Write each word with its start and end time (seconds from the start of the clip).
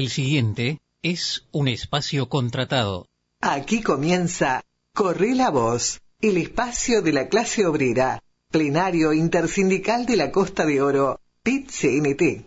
El 0.00 0.08
siguiente 0.08 0.80
es 1.02 1.44
un 1.52 1.68
espacio 1.68 2.30
contratado. 2.30 3.06
Aquí 3.42 3.82
comienza 3.82 4.62
Corre 4.94 5.34
la 5.34 5.50
Voz, 5.50 6.00
el 6.22 6.38
espacio 6.38 7.02
de 7.02 7.12
la 7.12 7.28
clase 7.28 7.66
obrera, 7.66 8.22
plenario 8.50 9.12
intersindical 9.12 10.06
de 10.06 10.16
la 10.16 10.32
Costa 10.32 10.64
de 10.64 10.80
Oro, 10.80 11.20
PIT-CNT. 11.42 12.46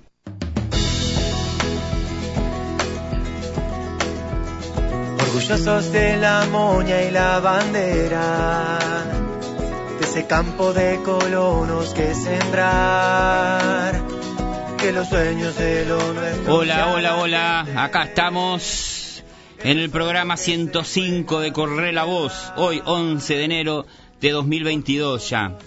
Orgullosos 5.21 5.91
de 5.91 6.17
la 6.17 6.47
moña 6.51 7.03
y 7.03 7.11
la 7.11 7.39
bandera, 7.39 8.79
de 9.99 10.05
ese 10.07 10.25
campo 10.25 10.73
de 10.73 10.99
colonos 11.03 11.93
que 11.93 12.15
sembrar, 12.15 14.02
que 14.83 14.91
los 14.91 15.07
sueños 15.07 15.55
lo. 15.87 16.53
Hola, 16.53 16.93
hola, 16.93 17.15
hola, 17.15 17.65
acá 17.77 18.03
estamos 18.03 19.23
en 19.63 19.79
el 19.79 19.89
programa 19.89 20.35
105 20.35 21.39
de 21.39 21.53
Correr 21.53 21.93
la 21.93 22.03
Voz, 22.03 22.51
hoy 22.57 22.81
11 22.83 23.37
de 23.37 23.43
enero 23.45 23.85
de 24.19 24.31
2022 24.31 25.29
ya. 25.29 25.57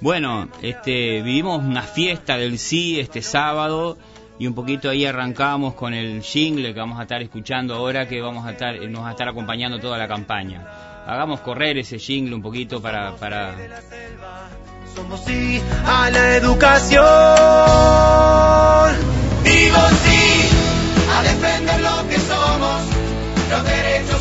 Bueno, 0.00 0.48
este, 0.60 1.22
vivimos 1.22 1.62
una 1.62 1.82
fiesta 1.82 2.36
del 2.36 2.58
sí 2.58 2.98
este 2.98 3.22
sábado 3.22 3.96
y 4.40 4.48
un 4.48 4.54
poquito 4.54 4.90
ahí 4.90 5.04
arrancamos 5.06 5.74
con 5.74 5.94
el 5.94 6.20
jingle 6.22 6.74
que 6.74 6.80
vamos 6.80 6.98
a 6.98 7.02
estar 7.02 7.22
escuchando 7.22 7.76
ahora 7.76 8.08
que 8.08 8.20
vamos 8.20 8.44
a 8.44 8.50
estar, 8.50 8.74
nos 8.88 9.04
va 9.04 9.08
a 9.08 9.12
estar 9.12 9.28
acompañando 9.28 9.78
toda 9.78 9.98
la 9.98 10.08
campaña. 10.08 10.66
Hagamos 11.06 11.40
correr 11.42 11.78
ese 11.78 12.00
jingle 12.00 12.34
un 12.34 12.42
poquito 12.42 12.82
para, 12.82 13.14
para... 13.14 13.54
Somos 14.98 15.20
sí 15.24 15.62
a 15.86 16.10
la 16.10 16.34
educación. 16.34 17.02
Digo 19.44 19.78
sí 20.02 20.48
a 21.16 21.22
defender 21.22 21.80
lo 21.82 22.08
que 22.08 22.18
somos. 22.18 22.82
Los 23.48 23.64
derechos 23.64 24.17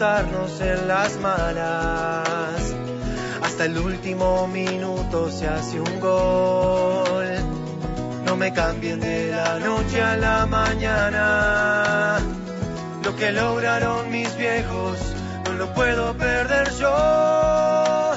en 0.00 0.86
las 0.86 1.18
malas. 1.18 2.72
Hasta 3.42 3.64
el 3.64 3.76
último 3.78 4.46
minuto 4.46 5.28
se 5.28 5.48
hace 5.48 5.80
un 5.80 5.98
gol. 5.98 7.26
No 8.24 8.36
me 8.36 8.52
cambien 8.52 9.00
de 9.00 9.32
la 9.32 9.58
noche 9.58 10.00
a 10.00 10.16
la 10.16 10.46
mañana. 10.46 12.20
Lo 13.02 13.16
que 13.16 13.32
lograron 13.32 14.08
mis 14.12 14.36
viejos 14.36 14.98
no 15.46 15.54
lo 15.54 15.74
puedo 15.74 16.16
perder 16.16 16.70
yo. 16.78 18.12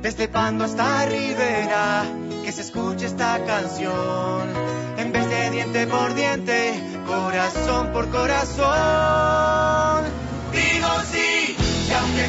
Desde 0.00 0.28
Pando 0.28 0.64
hasta 0.64 1.04
Rivera, 1.04 2.04
que 2.42 2.52
se 2.52 2.62
escuche 2.62 3.04
esta 3.04 3.44
canción. 3.44 4.48
En 4.96 5.12
vez 5.12 5.28
de 5.28 5.50
diente 5.50 5.86
por 5.88 6.14
diente, 6.14 6.80
corazón 7.06 7.92
por 7.92 8.08
corazón. 8.08 9.95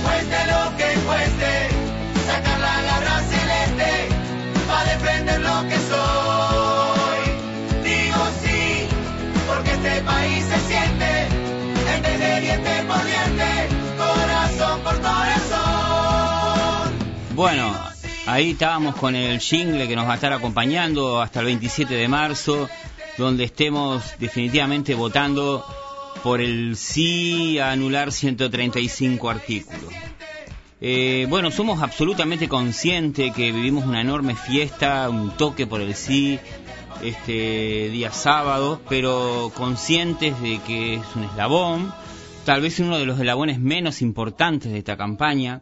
Cueste 0.07 0.37
lo 0.53 0.77
que 0.77 0.89
cueste, 1.05 1.51
sacar 2.27 2.59
la 2.59 2.81
garra 2.81 3.21
celeste 3.21 4.09
va 4.69 4.79
a 4.79 4.85
defender 4.85 5.39
lo 5.41 5.67
que 5.69 5.77
soy. 5.91 7.21
Digo 7.83 8.21
sí, 8.41 8.87
porque 9.47 9.71
este 9.71 10.01
país 10.01 10.45
se 10.45 10.59
siente 10.67 11.27
en 11.95 12.01
vez 12.01 12.19
de 12.19 12.41
diente 12.41 12.83
por 12.87 13.03
diente, 13.05 13.49
corazón 13.97 14.79
por 14.81 14.95
corazón. 15.01 16.47
Bueno, 17.35 17.75
ahí 18.25 18.51
estábamos 18.51 18.95
con 18.95 19.15
el 19.15 19.39
jingle 19.39 19.87
que 19.87 19.95
nos 19.95 20.07
va 20.07 20.13
a 20.13 20.15
estar 20.15 20.33
acompañando 20.33 21.21
hasta 21.21 21.39
el 21.41 21.45
27 21.47 21.93
de 21.93 22.07
marzo, 22.07 22.69
donde 23.17 23.43
estemos 23.43 24.17
definitivamente 24.19 24.95
votando 24.95 25.65
por 26.23 26.41
el 26.41 26.75
sí 26.75 27.59
a 27.59 27.71
anular 27.71 28.11
135 28.11 29.29
artículos. 29.29 29.93
Eh, 30.79 31.25
bueno, 31.29 31.49
somos 31.49 31.81
absolutamente 31.81 32.47
conscientes 32.47 33.33
que 33.33 33.51
vivimos 33.51 33.85
una 33.85 34.01
enorme 34.01 34.35
fiesta, 34.35 35.09
un 35.09 35.31
toque 35.31 35.65
por 35.65 35.81
el 35.81 35.95
sí, 35.95 36.39
este 37.03 37.89
día 37.89 38.11
sábado, 38.11 38.81
pero 38.87 39.51
conscientes 39.55 40.39
de 40.41 40.59
que 40.59 40.95
es 40.95 41.15
un 41.15 41.23
eslabón, 41.23 41.91
tal 42.45 42.61
vez 42.61 42.79
uno 42.79 42.99
de 42.99 43.05
los 43.05 43.19
eslabones 43.19 43.59
menos 43.59 44.01
importantes 44.01 44.71
de 44.71 44.79
esta 44.79 44.97
campaña. 44.97 45.61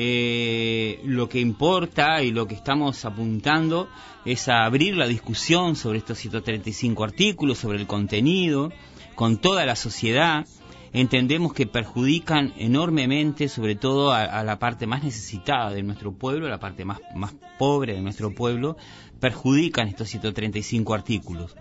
Eh, 0.00 1.00
lo 1.04 1.28
que 1.28 1.40
importa 1.40 2.22
y 2.22 2.30
lo 2.30 2.46
que 2.46 2.54
estamos 2.54 3.04
apuntando 3.04 3.88
es 4.24 4.48
a 4.48 4.64
abrir 4.64 4.96
la 4.96 5.08
discusión 5.08 5.74
sobre 5.74 5.98
estos 5.98 6.18
135 6.18 7.02
artículos, 7.02 7.58
sobre 7.58 7.78
el 7.78 7.88
contenido, 7.88 8.70
con 9.18 9.38
toda 9.38 9.66
la 9.66 9.74
sociedad. 9.74 10.46
Entendemos 10.92 11.52
que 11.52 11.66
perjudican 11.66 12.54
enormemente, 12.56 13.48
sobre 13.48 13.74
todo 13.74 14.12
a, 14.12 14.22
a 14.22 14.44
la 14.44 14.60
parte 14.60 14.86
más 14.86 15.02
necesitada 15.02 15.70
de 15.70 15.82
nuestro 15.82 16.12
pueblo, 16.12 16.46
a 16.46 16.50
la 16.50 16.60
parte 16.60 16.84
más, 16.84 17.00
más 17.16 17.34
pobre 17.58 17.94
de 17.94 18.00
nuestro 18.00 18.32
pueblo, 18.32 18.76
perjudican 19.18 19.88
estos 19.88 20.08
135 20.08 20.94
artículos. 20.94 21.56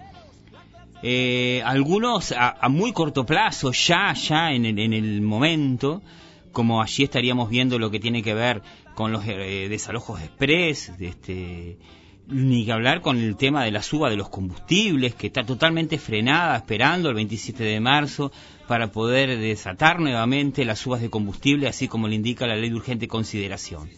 Eh, 1.01 1.63
algunos 1.66 2.31
a, 2.31 2.57
a, 2.62 2.69
muy 2.69 2.94
corto 2.94 3.25
plazo, 3.25 3.72
ya, 3.72 4.13
ya 4.13 4.51
en 4.51 4.66
el, 4.68 4.78
en 4.78 4.94
el 4.94 5.22
momento, 5.22 6.03
como 6.51 6.84
allí 6.84 7.06
estaríamos 7.06 7.50
viendo 7.50 7.79
lo 7.79 7.89
que 7.89 8.00
tiene 8.00 8.22
que 8.22 8.35
ver 8.35 8.62
con 8.94 9.12
los 9.12 9.24
eh, 9.25 9.66
desalojos 9.68 10.22
express, 10.22 10.95
de 11.00 11.07
este, 11.07 11.78
ni 12.27 12.65
que 12.65 12.71
hablar 12.71 13.01
con 13.01 13.17
el 13.17 13.35
tema 13.38 13.63
de 13.63 13.71
la 13.71 13.81
suba 13.81 14.09
de 14.09 14.17
los 14.17 14.29
combustibles, 14.29 15.15
que 15.15 15.27
está 15.27 15.43
totalmente 15.43 15.97
frenada, 15.97 16.57
esperando 16.57 17.09
el 17.09 17.15
27 17.15 17.63
de 17.63 17.79
marzo 17.79 18.31
para 18.67 18.91
poder 18.91 19.38
desatar 19.39 19.99
nuevamente 19.99 20.65
las 20.65 20.79
subas 20.79 21.01
de 21.01 21.09
combustible, 21.09 21.67
así 21.67 21.88
como 21.88 22.07
le 22.07 22.15
indica 22.15 22.45
la 22.45 22.55
ley 22.55 22.69
de 22.69 22.75
urgente 22.75 23.07
consideración. 23.07 23.89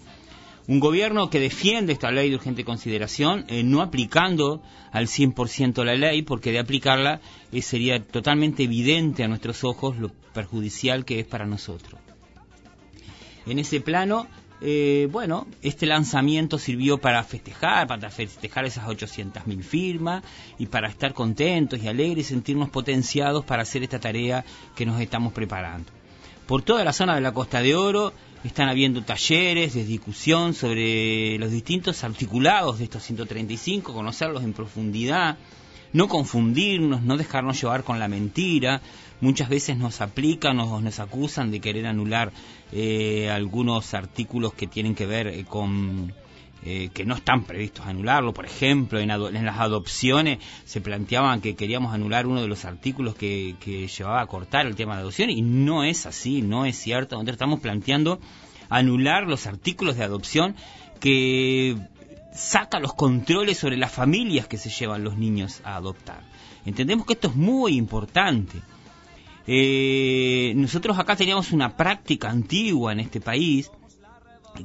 Un 0.68 0.80
gobierno 0.80 1.32
que 1.32 1.40
defiende 1.40 1.94
esta 1.94 2.12
ley 2.12 2.30
de 2.30 2.36
urgente 2.36 2.64
consideración, 2.64 3.46
eh, 3.48 3.64
no 3.64 3.82
aplicando 3.82 4.62
al 4.92 5.08
100% 5.08 5.84
la 5.84 5.96
ley, 5.96 6.22
porque 6.22 6.52
de 6.52 6.60
aplicarla 6.60 7.22
eh, 7.52 7.64
sería 7.64 8.06
totalmente 8.06 8.64
evidente 8.64 9.24
a 9.24 9.28
nuestros 9.28 9.64
ojos 9.64 9.98
lo 9.98 10.10
perjudicial 10.34 11.06
que 11.06 11.20
es 11.20 11.26
para 11.26 11.48
nosotros. 11.48 12.00
En 13.48 13.58
ese 13.58 13.82
plano, 13.82 14.28
eh, 14.62 15.08
bueno, 15.12 15.48
este 15.62 15.86
lanzamiento 15.86 16.58
sirvió 16.58 16.98
para 16.98 17.24
festejar, 17.24 17.88
para 17.88 18.10
festejar 18.10 18.66
esas 18.66 18.86
800.000 18.86 19.62
firmas 19.64 20.24
y 20.58 20.66
para 20.66 20.90
estar 20.90 21.14
contentos 21.14 21.82
y 21.82 21.88
alegres 21.88 22.28
sentirnos 22.28 22.70
potenciados 22.70 23.46
para 23.46 23.64
hacer 23.64 23.84
esta 23.84 24.00
tarea 24.00 24.44
que 24.76 24.86
nos 24.86 25.00
estamos 25.00 25.32
preparando. 25.32 25.92
Por 26.46 26.62
toda 26.64 26.84
la 26.84 26.94
zona 26.94 27.16
de 27.16 27.22
la 27.22 27.32
Costa 27.32 27.62
de 27.62 27.76
Oro 27.76 28.12
están 28.44 28.70
habiendo 28.70 29.04
talleres 29.04 29.74
de 29.74 29.86
discusión 29.86 30.54
sobre 30.54 31.38
los 31.38 31.52
distintos 31.52 32.04
articulados 32.04 32.80
de 32.80 32.86
estos 32.86 33.04
135, 33.04 33.94
conocerlos 33.94 34.44
en 34.44 34.54
profundidad, 34.54 35.38
no 35.94 36.08
confundirnos, 36.08 37.02
no 37.02 37.18
dejarnos 37.18 37.62
llevar 37.62 37.84
con 37.84 38.00
la 38.00 38.08
mentira. 38.08 38.82
Muchas 39.22 39.50
veces 39.50 39.78
nos 39.78 40.02
aplican 40.02 40.60
o 40.60 40.80
nos 40.80 41.00
acusan 41.00 41.52
de 41.52 41.60
querer 41.60 41.88
anular 41.88 42.32
eh, 42.72 43.30
algunos 43.30 43.94
artículos 43.94 44.54
que 44.54 44.68
tienen 44.68 44.96
que 44.96 45.06
ver 45.06 45.28
eh, 45.28 45.46
con 45.46 46.14
eh, 46.66 46.90
que 46.94 47.06
no 47.06 47.16
están 47.16 47.44
previstos 47.44 47.86
anularlo. 47.86 48.34
Por 48.34 48.46
ejemplo, 48.46 49.00
en, 49.00 49.10
en, 49.10 49.46
las 49.46 49.60
adopciones 49.60 50.40
se 50.66 50.82
planteaban 50.82 51.40
que 51.40 51.56
queríamos 51.56 51.94
anular 51.94 52.28
uno 52.28 52.42
de 52.42 52.50
los 52.50 52.66
artículos 52.66 53.16
que, 53.16 53.56
llevaba 53.98 54.22
a 54.22 54.28
cortar 54.28 54.66
el 54.66 54.76
tema 54.76 54.96
de 54.96 55.02
adopción 55.02 55.30
y 55.30 55.42
no 55.42 55.86
es 55.86 56.06
así, 56.06 56.42
no 56.42 56.66
es 56.66 56.78
cierto. 56.78 57.16
Nosotros 57.16 57.36
estamos 57.36 57.62
planteando 57.62 58.20
anular 58.68 59.24
los 59.26 59.48
artículos 59.48 59.96
de 59.96 60.04
adopción 60.04 60.56
que 61.00 61.78
saca 62.34 62.80
los 62.80 62.94
controles 62.94 63.58
sobre 63.58 63.78
las 63.78 63.94
familias 63.94 64.48
que 64.48 64.58
se 64.58 64.70
llevan 64.70 65.06
los 65.06 65.18
niños 65.18 65.62
a 65.64 65.78
adoptar. 65.78 66.24
Entendemos 66.66 67.06
que 67.06 67.14
esto 67.14 67.30
es 67.30 67.36
muy 67.36 67.78
importante. 67.78 68.62
Eh, 69.52 70.54
nosotros 70.56 71.00
acá 71.00 71.16
teníamos 71.16 71.52
una 71.52 71.76
práctica 71.76 72.30
antigua 72.30 72.92
en 72.92 73.00
este 73.00 73.20
país 73.20 73.72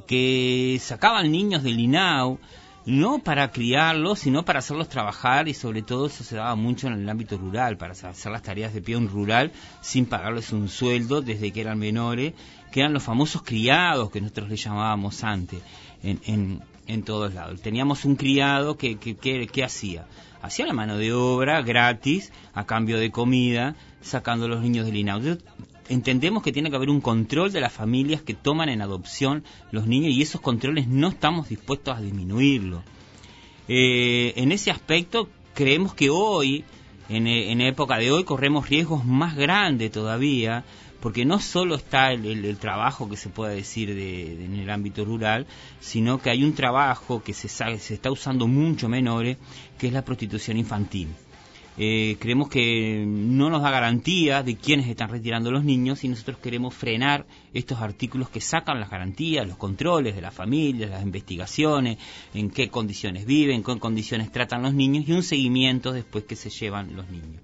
que 0.05 0.77
sacaban 0.79 1.31
niños 1.31 1.63
del 1.63 1.79
INAU 1.79 2.37
no 2.85 3.17
para 3.17 3.51
criarlos, 3.51 4.19
sino 4.19 4.45
para 4.45 4.59
hacerlos 4.59 4.87
trabajar 4.87 5.47
y 5.47 5.55
sobre 5.55 5.81
todo 5.81 6.05
eso 6.05 6.23
se 6.23 6.35
daba 6.35 6.55
mucho 6.55 6.85
en 6.85 6.93
el 6.93 7.09
ámbito 7.09 7.35
rural, 7.35 7.77
para 7.77 7.93
hacer 7.93 8.31
las 8.31 8.43
tareas 8.43 8.75
de 8.75 8.81
peón 8.83 9.07
rural 9.07 9.51
sin 9.81 10.05
pagarles 10.05 10.51
un 10.51 10.69
sueldo 10.69 11.23
desde 11.23 11.51
que 11.51 11.61
eran 11.61 11.79
menores, 11.79 12.35
que 12.71 12.81
eran 12.81 12.93
los 12.93 13.01
famosos 13.01 13.41
criados 13.41 14.11
que 14.11 14.21
nosotros 14.21 14.49
les 14.49 14.63
llamábamos 14.63 15.23
antes. 15.23 15.61
En, 16.03 16.21
en, 16.27 16.61
en 16.85 17.01
todos 17.01 17.33
lados. 17.33 17.59
Teníamos 17.61 18.05
un 18.05 18.15
criado 18.15 18.77
que, 18.77 18.97
que, 18.97 19.15
que, 19.15 19.47
que 19.47 19.63
hacía 19.63 20.05
hacía 20.45 20.67
la 20.67 20.73
mano 20.73 20.97
de 20.97 21.11
obra 21.11 21.61
gratis 21.61 22.31
a 22.53 22.65
cambio 22.65 22.99
de 22.99 23.11
comida, 23.11 23.75
sacando 24.01 24.45
a 24.45 24.47
los 24.47 24.61
niños 24.61 24.85
del 24.85 24.97
INAU. 24.97 25.39
Entendemos 25.89 26.43
que 26.43 26.51
tiene 26.51 26.69
que 26.69 26.75
haber 26.75 26.89
un 26.89 27.01
control 27.01 27.51
de 27.51 27.61
las 27.61 27.73
familias 27.73 28.21
que 28.21 28.33
toman 28.33 28.69
en 28.69 28.81
adopción 28.81 29.43
los 29.71 29.87
niños 29.87 30.13
y 30.13 30.21
esos 30.21 30.41
controles 30.41 30.87
no 30.87 31.09
estamos 31.09 31.49
dispuestos 31.49 31.97
a 31.97 32.01
disminuirlo. 32.01 32.83
Eh, 33.67 34.33
en 34.35 34.51
ese 34.51 34.71
aspecto, 34.71 35.29
creemos 35.53 35.93
que 35.93 36.09
hoy, 36.09 36.63
en, 37.09 37.27
en 37.27 37.61
época 37.61 37.97
de 37.97 38.11
hoy, 38.11 38.23
corremos 38.23 38.69
riesgos 38.69 39.03
más 39.05 39.35
grandes 39.35 39.91
todavía 39.91 40.63
porque 40.99 41.25
no 41.25 41.39
solo 41.39 41.75
está 41.75 42.11
el, 42.11 42.57
trabajo 42.57 43.09
que 43.09 43.17
se 43.17 43.29
puede 43.29 43.55
decir 43.55 43.93
de, 43.93 44.45
en 44.45 44.55
el 44.55 44.69
ámbito 44.69 45.05
rural, 45.05 45.45
sino 45.79 46.19
que 46.19 46.29
hay 46.29 46.43
un 46.43 46.53
trabajo 46.53 47.23
que 47.23 47.33
se, 47.33 47.47
está 47.47 48.11
usando 48.11 48.47
mucho 48.47 48.89
menores, 48.89 49.37
que 49.77 49.87
es 49.87 49.93
la 49.93 50.03
prostitución 50.03 50.57
infantil. 50.57 51.09
Eh, 51.77 52.15
creemos 52.21 52.47
que 52.47 53.03
no 53.05 53.49
nos 53.49 53.61
da 53.61 53.69
garantía 53.69 54.43
de 54.43 54.55
quiénes 54.55 54.87
están 54.87 55.09
retirando 55.09 55.51
los 55.51 55.65
niños 55.65 56.05
y 56.05 56.07
nosotros 56.07 56.37
queremos 56.37 56.73
frenar 56.73 57.25
estos 57.53 57.81
artículos 57.81 58.29
que 58.29 58.39
sacan 58.39 58.79
las 58.79 58.89
garantías, 58.89 59.45
los 59.45 59.57
controles 59.57 60.15
de 60.15 60.21
las 60.21 60.33
familias, 60.33 60.89
las 60.89 61.03
investigaciones, 61.03 61.97
en 62.33 62.49
qué 62.49 62.69
condiciones 62.69 63.25
viven, 63.25 63.61
qué 63.61 63.77
condiciones 63.77 64.31
tratan 64.31 64.63
los 64.63 64.73
niños 64.73 65.03
y 65.07 65.11
un 65.11 65.23
seguimiento 65.23 65.91
después 65.91 66.23
que 66.23 66.37
se 66.37 66.49
llevan 66.49 66.95
los 66.95 67.09
niños. 67.09 67.41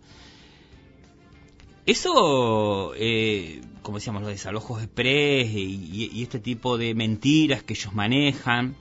Eso, 1.85 2.93
eh, 2.95 3.61
como 3.81 3.97
decíamos, 3.97 4.21
los 4.21 4.31
desalojos 4.31 4.83
express 4.83 5.49
y, 5.51 6.09
y, 6.13 6.21
este 6.21 6.39
tipo 6.39 6.77
de 6.77 6.93
mentiras 6.93 7.63
que 7.63 7.73
ellos 7.73 7.93
manejan, 7.93 8.75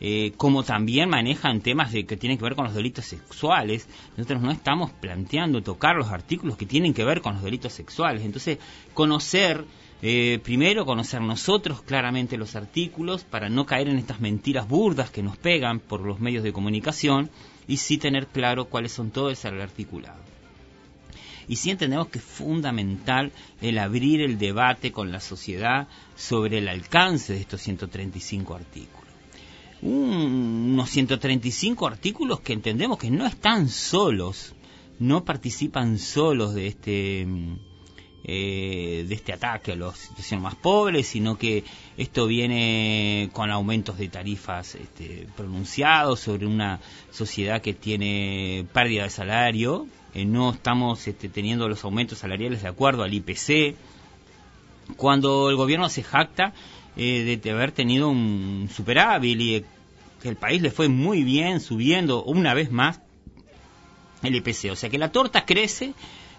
eh, 0.00 0.32
como 0.38 0.62
también 0.62 1.10
manejan 1.10 1.60
temas 1.60 1.92
de, 1.92 2.04
que 2.06 2.16
tienen 2.16 2.38
que 2.38 2.44
ver 2.44 2.54
con 2.54 2.64
los 2.64 2.74
delitos 2.74 3.04
sexuales. 3.04 3.88
Nosotros 4.16 4.40
no 4.40 4.50
estamos 4.50 4.90
planteando 4.90 5.62
tocar 5.62 5.96
los 5.96 6.08
artículos 6.08 6.56
que 6.56 6.64
tienen 6.64 6.94
que 6.94 7.04
ver 7.04 7.20
con 7.20 7.34
los 7.34 7.42
delitos 7.42 7.74
sexuales. 7.74 8.22
Entonces, 8.24 8.58
conocer, 8.94 9.64
eh, 10.00 10.38
primero 10.42 10.86
conocer 10.86 11.20
nosotros 11.20 11.82
claramente 11.82 12.38
los 12.38 12.56
artículos 12.56 13.24
para 13.24 13.50
no 13.50 13.66
caer 13.66 13.88
en 13.88 13.98
estas 13.98 14.20
mentiras 14.20 14.66
burdas 14.66 15.10
que 15.10 15.22
nos 15.22 15.36
pegan 15.36 15.80
por 15.80 16.00
los 16.00 16.20
medios 16.20 16.42
de 16.42 16.54
comunicación 16.54 17.30
y 17.68 17.78
sí 17.78 17.98
tener 17.98 18.26
claro 18.26 18.66
cuáles 18.66 18.92
son 18.92 19.10
todos 19.10 19.44
el 19.44 19.60
articulado 19.60 20.25
y 21.48 21.56
sí 21.56 21.70
entendemos 21.70 22.08
que 22.08 22.18
es 22.18 22.24
fundamental 22.24 23.32
el 23.60 23.78
abrir 23.78 24.20
el 24.20 24.38
debate 24.38 24.92
con 24.92 25.12
la 25.12 25.20
sociedad 25.20 25.88
sobre 26.14 26.58
el 26.58 26.68
alcance 26.68 27.32
de 27.34 27.40
estos 27.40 27.60
135 27.62 28.54
artículos. 28.54 29.06
unos 29.82 30.90
135 30.90 31.86
artículos 31.86 32.40
que 32.40 32.52
entendemos 32.52 32.98
que 32.98 33.10
no 33.10 33.26
están 33.26 33.68
solos, 33.68 34.54
no 34.98 35.24
participan 35.24 35.98
solos 35.98 36.54
de 36.54 36.66
este 36.68 37.26
eh, 38.28 39.04
de 39.08 39.14
este 39.14 39.32
ataque 39.32 39.70
a 39.70 39.76
los 39.76 39.96
situaciones 39.98 40.42
más 40.42 40.56
pobres, 40.56 41.06
sino 41.06 41.38
que 41.38 41.62
esto 41.96 42.26
viene 42.26 43.30
con 43.32 43.52
aumentos 43.52 43.98
de 43.98 44.08
tarifas 44.08 44.74
este, 44.74 45.28
pronunciados 45.36 46.18
sobre 46.18 46.44
una 46.44 46.80
sociedad 47.12 47.62
que 47.62 47.72
tiene 47.72 48.66
pérdida 48.72 49.04
de 49.04 49.10
salario, 49.10 49.86
eh, 50.16 50.24
no 50.24 50.50
estamos 50.50 51.06
este, 51.06 51.28
teniendo 51.28 51.68
los 51.68 51.84
aumentos 51.84 52.16
salariales 52.16 52.62
de 52.62 52.68
acuerdo 52.68 53.02
al 53.02 53.12
IPC, 53.12 53.76
cuando 54.96 55.50
el 55.50 55.56
gobierno 55.56 55.90
se 55.90 56.02
jacta 56.02 56.54
eh, 56.96 57.38
de 57.42 57.50
haber 57.50 57.72
tenido 57.72 58.08
un 58.08 58.70
superávit 58.74 59.38
y 59.38 59.64
que 60.22 60.30
el 60.30 60.36
país 60.36 60.62
le 60.62 60.70
fue 60.70 60.88
muy 60.88 61.22
bien 61.22 61.60
subiendo 61.60 62.24
una 62.24 62.54
vez 62.54 62.72
más 62.72 63.02
el 64.22 64.36
IPC. 64.36 64.70
O 64.72 64.76
sea 64.76 64.88
que 64.88 64.96
la 64.96 65.12
torta 65.12 65.44
crece, 65.44 65.92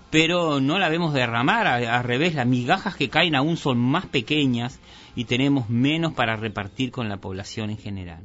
pero 0.09 0.59
no 0.59 0.80
la 0.80 0.89
vemos 0.89 1.13
derramar, 1.13 1.68
al 1.68 2.03
revés, 2.03 2.33
las 2.33 2.47
migajas 2.47 2.95
que 2.95 3.09
caen 3.09 3.35
aún 3.35 3.57
son 3.57 3.77
más 3.77 4.07
pequeñas 4.07 4.80
y 5.15 5.25
tenemos 5.25 5.69
menos 5.69 6.13
para 6.13 6.35
repartir 6.35 6.89
con 6.89 7.09
la 7.09 7.18
población 7.18 7.69
en 7.69 7.77
general 7.77 8.23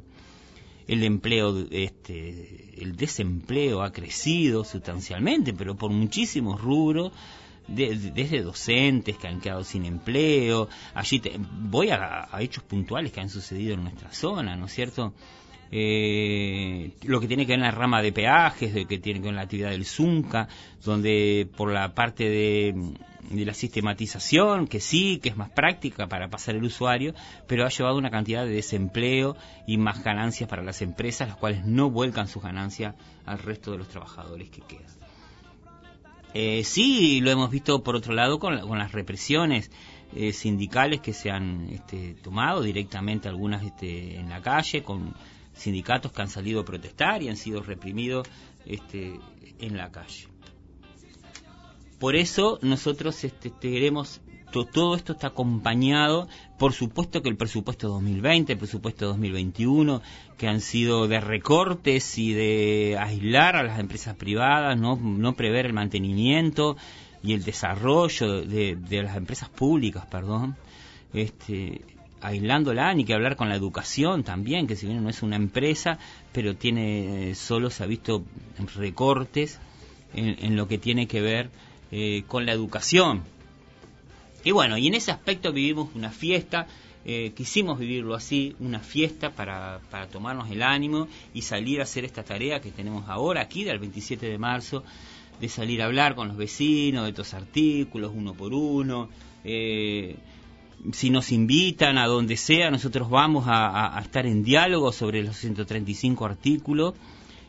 el 0.87 1.03
empleo, 1.03 1.65
este, 1.71 2.81
el 2.81 2.95
desempleo 2.95 3.81
ha 3.81 3.91
crecido 3.91 4.63
sustancialmente, 4.63 5.53
pero 5.53 5.75
por 5.75 5.91
muchísimos 5.91 6.61
rubros, 6.61 7.11
desde 7.67 8.41
docentes 8.41 9.17
que 9.17 9.27
han 9.27 9.39
quedado 9.39 9.63
sin 9.63 9.85
empleo, 9.85 10.67
allí 10.93 11.21
voy 11.61 11.89
a, 11.91 12.27
hechos 12.39 12.63
puntuales 12.63 13.11
que 13.11 13.21
han 13.21 13.29
sucedido 13.29 13.75
en 13.75 13.83
nuestra 13.83 14.11
zona, 14.11 14.55
¿no 14.55 14.65
es 14.65 14.73
cierto? 14.73 15.13
Eh, 15.71 16.91
lo 17.03 17.19
que 17.19 17.27
tiene 17.27 17.45
que 17.45 17.53
ver 17.53 17.59
en 17.59 17.65
la 17.65 17.71
rama 17.71 18.01
de 18.01 18.11
peajes, 18.11 18.75
lo 18.75 18.85
que 18.85 18.99
tiene 18.99 19.19
que 19.19 19.23
ver 19.23 19.31
en 19.31 19.37
la 19.37 19.43
actividad 19.43 19.71
del 19.71 19.85
ZUNCA, 19.85 20.47
donde 20.83 21.47
por 21.55 21.71
la 21.71 21.95
parte 21.95 22.29
de 22.29 22.75
de 23.29 23.45
la 23.45 23.53
sistematización, 23.53 24.67
que 24.67 24.79
sí, 24.79 25.19
que 25.21 25.29
es 25.29 25.37
más 25.37 25.49
práctica 25.49 26.07
para 26.07 26.29
pasar 26.29 26.55
el 26.55 26.63
usuario, 26.63 27.13
pero 27.47 27.65
ha 27.65 27.69
llevado 27.69 27.97
una 27.97 28.11
cantidad 28.11 28.45
de 28.45 28.51
desempleo 28.51 29.35
y 29.67 29.77
más 29.77 30.03
ganancias 30.03 30.49
para 30.49 30.63
las 30.63 30.81
empresas, 30.81 31.27
las 31.27 31.37
cuales 31.37 31.65
no 31.65 31.89
vuelcan 31.89 32.27
sus 32.27 32.43
ganancias 32.43 32.95
al 33.25 33.39
resto 33.39 33.71
de 33.71 33.79
los 33.79 33.87
trabajadores 33.87 34.49
que 34.49 34.61
quedan. 34.61 35.03
Eh, 36.33 36.63
sí, 36.63 37.21
lo 37.21 37.29
hemos 37.29 37.51
visto 37.51 37.83
por 37.83 37.95
otro 37.95 38.13
lado 38.13 38.39
con, 38.39 38.55
las 38.55 38.91
represiones 38.91 39.69
eh, 40.15 40.33
sindicales 40.33 40.99
que 40.99 41.13
se 41.13 41.29
han 41.29 41.69
este, 41.69 42.15
tomado 42.15 42.63
directamente 42.63 43.29
algunas 43.29 43.63
este, 43.63 44.15
en 44.17 44.29
la 44.29 44.41
calle, 44.41 44.81
con 44.81 45.13
sindicatos 45.53 46.11
que 46.11 46.21
han 46.23 46.29
salido 46.29 46.61
a 46.61 46.65
protestar 46.65 47.21
y 47.21 47.29
han 47.29 47.37
sido 47.37 47.61
reprimidos 47.61 48.27
este, 48.65 49.19
en 49.59 49.77
la 49.77 49.91
calle. 49.91 50.32
Por 51.99 52.15
eso 52.15 52.59
nosotros 52.61 53.23
este, 53.23 53.51
queremos 53.51 54.21
todo 54.71 54.95
esto 54.95 55.13
está 55.13 55.27
acompañado, 55.27 56.27
por 56.59 56.73
supuesto 56.73 57.23
que 57.23 57.29
el 57.29 57.37
presupuesto 57.37 57.89
2020, 57.89 58.53
el 58.53 58.59
presupuesto 58.59 59.07
2021, 59.07 60.01
que 60.37 60.47
han 60.47 60.61
sido 60.61 61.07
de 61.07 61.19
recortes 61.19 62.17
y 62.19 62.33
de 62.33 62.97
aislar 62.99 63.55
a 63.55 63.63
las 63.63 63.79
empresas 63.79 64.15
privadas, 64.15 64.79
no, 64.79 64.95
no 64.95 65.33
prever 65.33 65.65
el 65.65 65.73
mantenimiento 65.73 66.77
y 67.23 67.33
el 67.33 67.43
desarrollo 67.43 68.41
de, 68.41 68.77
las 69.03 69.17
empresas 69.17 69.49
públicas, 69.49 70.05
perdón, 70.05 70.55
este, 71.13 71.81
aislándola, 72.21 72.93
ni 72.93 73.05
que 73.05 73.13
hablar 73.13 73.35
con 73.35 73.49
la 73.49 73.55
educación 73.55 74.23
también, 74.23 74.67
que 74.67 74.75
si 74.75 74.85
bien 74.85 75.03
no 75.03 75.09
es 75.09 75.23
una 75.23 75.35
empresa, 75.35 75.97
pero 76.31 76.55
tiene, 76.55 77.33
solo 77.33 77.69
se 77.69 77.83
ha 77.83 77.87
visto 77.87 78.23
recortes 78.75 79.59
en, 80.13 80.35
en 80.45 80.55
lo 80.55 80.67
que 80.67 80.77
tiene 80.77 81.07
que 81.07 81.21
ver 81.21 81.49
eh, 81.95 82.23
con 82.27 82.47
la 82.47 82.53
educación. 82.53 83.21
Y 84.43 84.49
bueno, 84.49 84.79
y 84.79 84.87
en 84.87 84.95
ese 84.95 85.11
aspecto 85.11 85.53
vivimos 85.53 85.89
una 85.93 86.09
fiesta, 86.09 86.65
eh, 87.05 87.33
quisimos 87.35 87.77
vivirlo 87.77 88.15
así, 88.15 88.55
una 88.59 88.79
fiesta 88.79 89.29
para, 89.29 89.79
para 89.91 90.07
tomarnos 90.07 90.49
el 90.49 90.63
ánimo 90.63 91.07
y 91.35 91.43
salir 91.43 91.81
a 91.81 91.83
hacer 91.83 92.03
esta 92.03 92.23
tarea 92.23 92.59
que 92.61 92.71
tenemos 92.71 93.07
ahora, 93.07 93.41
aquí 93.41 93.63
del 93.63 93.77
27 93.77 94.25
de 94.25 94.39
marzo, 94.39 94.83
de 95.39 95.47
salir 95.49 95.83
a 95.83 95.85
hablar 95.85 96.15
con 96.15 96.29
los 96.29 96.35
vecinos 96.35 97.03
de 97.03 97.11
estos 97.11 97.35
artículos, 97.35 98.11
uno 98.15 98.33
por 98.33 98.55
uno. 98.55 99.09
Eh, 99.43 100.15
si 100.93 101.11
nos 101.11 101.31
invitan 101.31 101.99
a 101.99 102.07
donde 102.07 102.37
sea, 102.37 102.71
nosotros 102.71 103.07
vamos 103.07 103.45
a, 103.47 103.99
estar 104.01 104.25
en 104.25 104.43
diálogo 104.43 104.91
sobre 104.91 105.21
los 105.21 105.37
135 105.37 106.25
artículos. 106.25 106.95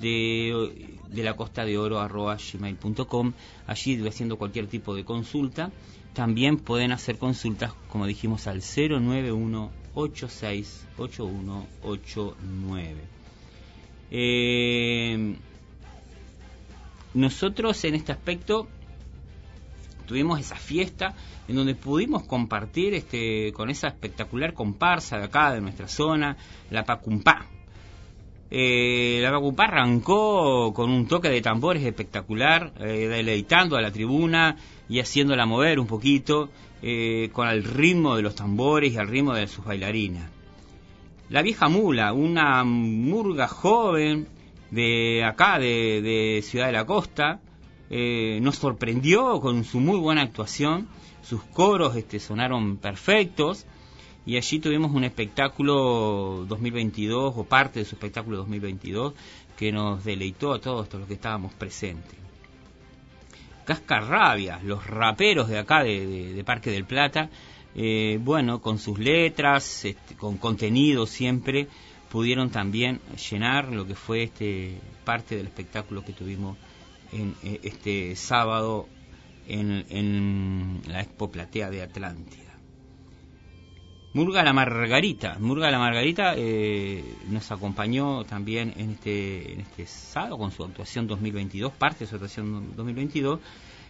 de, 0.00 0.88
de 1.08 1.22
la 1.22 1.34
costa 1.36 1.64
de 1.64 1.78
oro 1.78 2.00
arroba 2.00 2.36
gmail.com. 2.36 3.32
Allí 3.66 4.06
haciendo 4.06 4.38
cualquier 4.38 4.66
tipo 4.66 4.94
de 4.94 5.04
consulta. 5.04 5.70
También 6.14 6.56
pueden 6.56 6.92
hacer 6.92 7.18
consultas, 7.18 7.72
como 7.88 8.06
dijimos, 8.06 8.46
al 8.46 8.62
091 8.62 9.79
868189. 9.94 12.94
Eh, 14.12 15.36
nosotros 17.14 17.84
en 17.84 17.94
este 17.94 18.12
aspecto 18.12 18.68
tuvimos 20.06 20.40
esa 20.40 20.56
fiesta 20.56 21.14
en 21.48 21.56
donde 21.56 21.74
pudimos 21.74 22.24
compartir 22.24 22.94
este, 22.94 23.52
con 23.52 23.70
esa 23.70 23.88
espectacular 23.88 24.54
comparsa 24.54 25.18
de 25.18 25.24
acá, 25.24 25.52
de 25.52 25.60
nuestra 25.60 25.88
zona, 25.88 26.36
la 26.70 26.84
Pacumpá. 26.84 27.46
Eh, 28.50 29.18
la 29.22 29.32
Pacumpá 29.32 29.64
arrancó 29.64 30.72
con 30.72 30.90
un 30.90 31.06
toque 31.06 31.28
de 31.28 31.40
tambores 31.40 31.84
espectacular, 31.84 32.72
eh, 32.78 33.08
deleitando 33.08 33.76
a 33.76 33.80
la 33.80 33.90
tribuna 33.90 34.56
y 34.88 35.00
haciéndola 35.00 35.46
mover 35.46 35.80
un 35.80 35.86
poquito 35.86 36.50
eh, 36.82 37.30
con 37.32 37.48
el 37.48 37.64
ritmo 37.64 38.16
de 38.16 38.22
los 38.22 38.34
tambores 38.34 38.92
y 38.92 38.96
al 38.96 39.08
ritmo 39.08 39.34
de 39.34 39.46
sus 39.46 39.64
bailarinas. 39.64 40.30
La 41.28 41.42
vieja 41.42 41.68
mula, 41.68 42.12
una 42.12 42.64
murga 42.64 43.48
joven 43.48 44.26
de 44.70 45.24
acá, 45.24 45.58
de 45.58 46.40
Ciudad 46.42 46.66
de 46.66 46.72
la 46.72 46.86
Costa, 46.86 47.40
eh, 47.92 48.38
nos 48.40 48.54
sorprendió 48.54 49.40
con 49.40 49.64
su 49.64 49.80
muy 49.80 49.98
buena 49.98 50.22
actuación, 50.22 50.86
sus 51.22 51.42
coros 51.42 51.96
este, 51.96 52.20
sonaron 52.20 52.76
perfectos 52.76 53.66
y 54.24 54.36
allí 54.36 54.60
tuvimos 54.60 54.92
un 54.92 55.02
espectáculo 55.02 56.46
2022 56.48 57.34
o 57.36 57.44
parte 57.44 57.80
de 57.80 57.84
su 57.84 57.96
espectáculo 57.96 58.36
2022 58.38 59.14
que 59.56 59.72
nos 59.72 60.04
deleitó 60.04 60.52
a 60.52 60.60
todos 60.60 60.92
los 60.94 61.08
que 61.08 61.14
estábamos 61.14 61.52
presentes. 61.54 62.19
Cascarrabias, 63.70 64.64
los 64.64 64.86
raperos 64.86 65.48
de 65.48 65.58
acá 65.58 65.82
de, 65.82 66.42
Parque 66.44 66.70
del 66.70 66.84
Plata, 66.84 67.30
eh, 67.74 68.18
bueno, 68.20 68.60
con 68.60 68.78
sus 68.78 68.98
letras, 68.98 69.84
este, 69.84 70.16
con 70.16 70.38
contenido 70.38 71.06
siempre, 71.06 71.68
pudieron 72.10 72.50
también 72.50 73.00
llenar 73.30 73.72
lo 73.72 73.86
que 73.86 73.94
fue 73.94 74.24
este 74.24 74.80
parte 75.04 75.36
del 75.36 75.46
espectáculo 75.46 76.04
que 76.04 76.12
tuvimos 76.12 76.58
en, 77.12 77.34
eh, 77.44 77.60
este 77.62 78.16
sábado 78.16 78.88
en, 79.46 80.80
la 80.86 81.00
Expo 81.00 81.30
Platea 81.30 81.70
de 81.70 81.82
Atlántida. 81.82 82.49
Murga 84.12 84.42
la 84.42 84.52
Margarita, 84.52 85.36
Murga 85.38 85.70
la 85.70 85.78
Margarita 85.78 86.34
eh, 86.36 87.04
nos 87.28 87.52
acompañó 87.52 88.24
también 88.24 88.74
en 88.76 88.90
este, 88.90 89.52
en 89.52 89.60
este 89.60 89.86
sábado 89.86 90.36
con 90.36 90.50
su 90.50 90.64
actuación 90.64 91.06
2022, 91.06 91.72
parte 91.72 92.00
de 92.00 92.06
su 92.08 92.16
actuación 92.16 92.74
2022, 92.74 93.38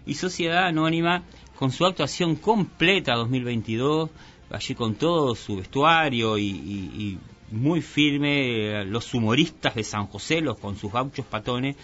y 0.05 0.15
Sociedad 0.15 0.67
Anónima 0.67 1.23
con 1.57 1.71
su 1.71 1.87
actuación 1.87 2.37
completa 2.37 3.15
2022, 3.15 4.11
allí 4.51 4.75
con 4.75 4.95
todo 4.97 5.35
su 5.35 5.57
vestuario 5.57 6.37
y, 6.37 6.49
y 6.49 7.19
muy 7.51 7.81
firme, 7.81 8.85
los 8.85 9.15
humoristas 9.15 9.75
de 9.75 9.85
San 9.85 10.07
José, 10.07 10.43
los 10.43 10.59
con 10.59 10.77
sus 10.77 10.93
gauchos 10.93 11.25
patones, 11.25 11.77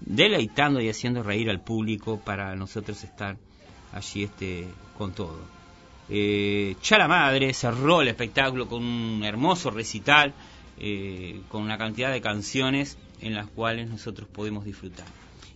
deleitando 0.00 0.80
y 0.80 0.88
haciendo 0.88 1.22
reír 1.22 1.50
al 1.50 1.60
público 1.60 2.18
para 2.18 2.56
nosotros 2.56 3.04
estar 3.04 3.36
allí 3.92 4.24
este, 4.24 4.66
con 4.98 5.12
todo. 5.12 5.55
Eh, 6.08 6.76
Chala 6.80 7.08
Madre 7.08 7.52
cerró 7.52 8.02
el 8.02 8.08
espectáculo 8.08 8.68
con 8.68 8.84
un 8.84 9.24
hermoso 9.24 9.70
recital, 9.70 10.34
eh, 10.78 11.40
con 11.48 11.62
una 11.62 11.78
cantidad 11.78 12.12
de 12.12 12.20
canciones 12.20 12.98
en 13.20 13.34
las 13.34 13.46
cuales 13.48 13.88
nosotros 13.88 14.28
podemos 14.28 14.64
disfrutar. 14.64 15.06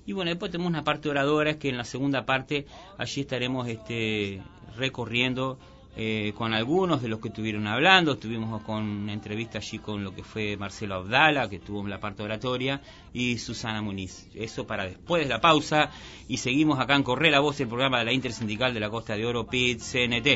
Y 0.07 0.13
bueno, 0.13 0.31
después 0.31 0.51
tenemos 0.51 0.71
una 0.71 0.83
parte 0.83 1.09
oradora, 1.09 1.59
que 1.59 1.69
en 1.69 1.77
la 1.77 1.85
segunda 1.85 2.25
parte 2.25 2.67
allí 2.99 3.21
estaremos 3.21 3.69
este, 3.69 4.43
recorriendo 4.77 5.59
eh, 5.97 6.33
con 6.37 6.55
algunos 6.55 7.03
de 7.03 7.09
los 7.09 7.21
que 7.21 7.29
estuvieron 7.29 7.67
hablando. 7.67 8.13
Estuvimos 8.13 8.63
con 8.63 8.83
una 8.83 9.13
entrevista 9.13 9.59
allí 9.59 9.79
con 9.79 10.05
lo 10.05 10.15
que 10.15 10.23
fue 10.23 10.57
Marcelo 10.57 10.95
Abdala, 10.95 11.49
que 11.49 11.59
tuvo 11.59 11.87
la 11.87 12.01
parte 12.01 12.23
oratoria, 12.23 12.81
y 13.13 13.39
Susana 13.39 13.83
Muniz. 13.83 14.29
Eso 14.35 14.67
para 14.67 14.85
después 14.85 15.23
de 15.23 15.29
la 15.29 15.41
pausa. 15.41 15.91
Y 16.29 16.37
seguimos 16.37 16.79
acá 16.79 16.95
en 16.95 17.03
Corre 17.03 17.31
la 17.31 17.41
Voz, 17.41 17.61
el 17.61 17.69
programa 17.69 17.99
de 17.99 18.05
la 18.07 18.13
Intersindical 18.13 18.73
de 18.73 18.81
la 18.81 18.91
Costa 18.91 19.17
de 19.17 19.27
Oro, 19.27 19.47
PIT 19.47 19.81
CNT. 19.81 20.27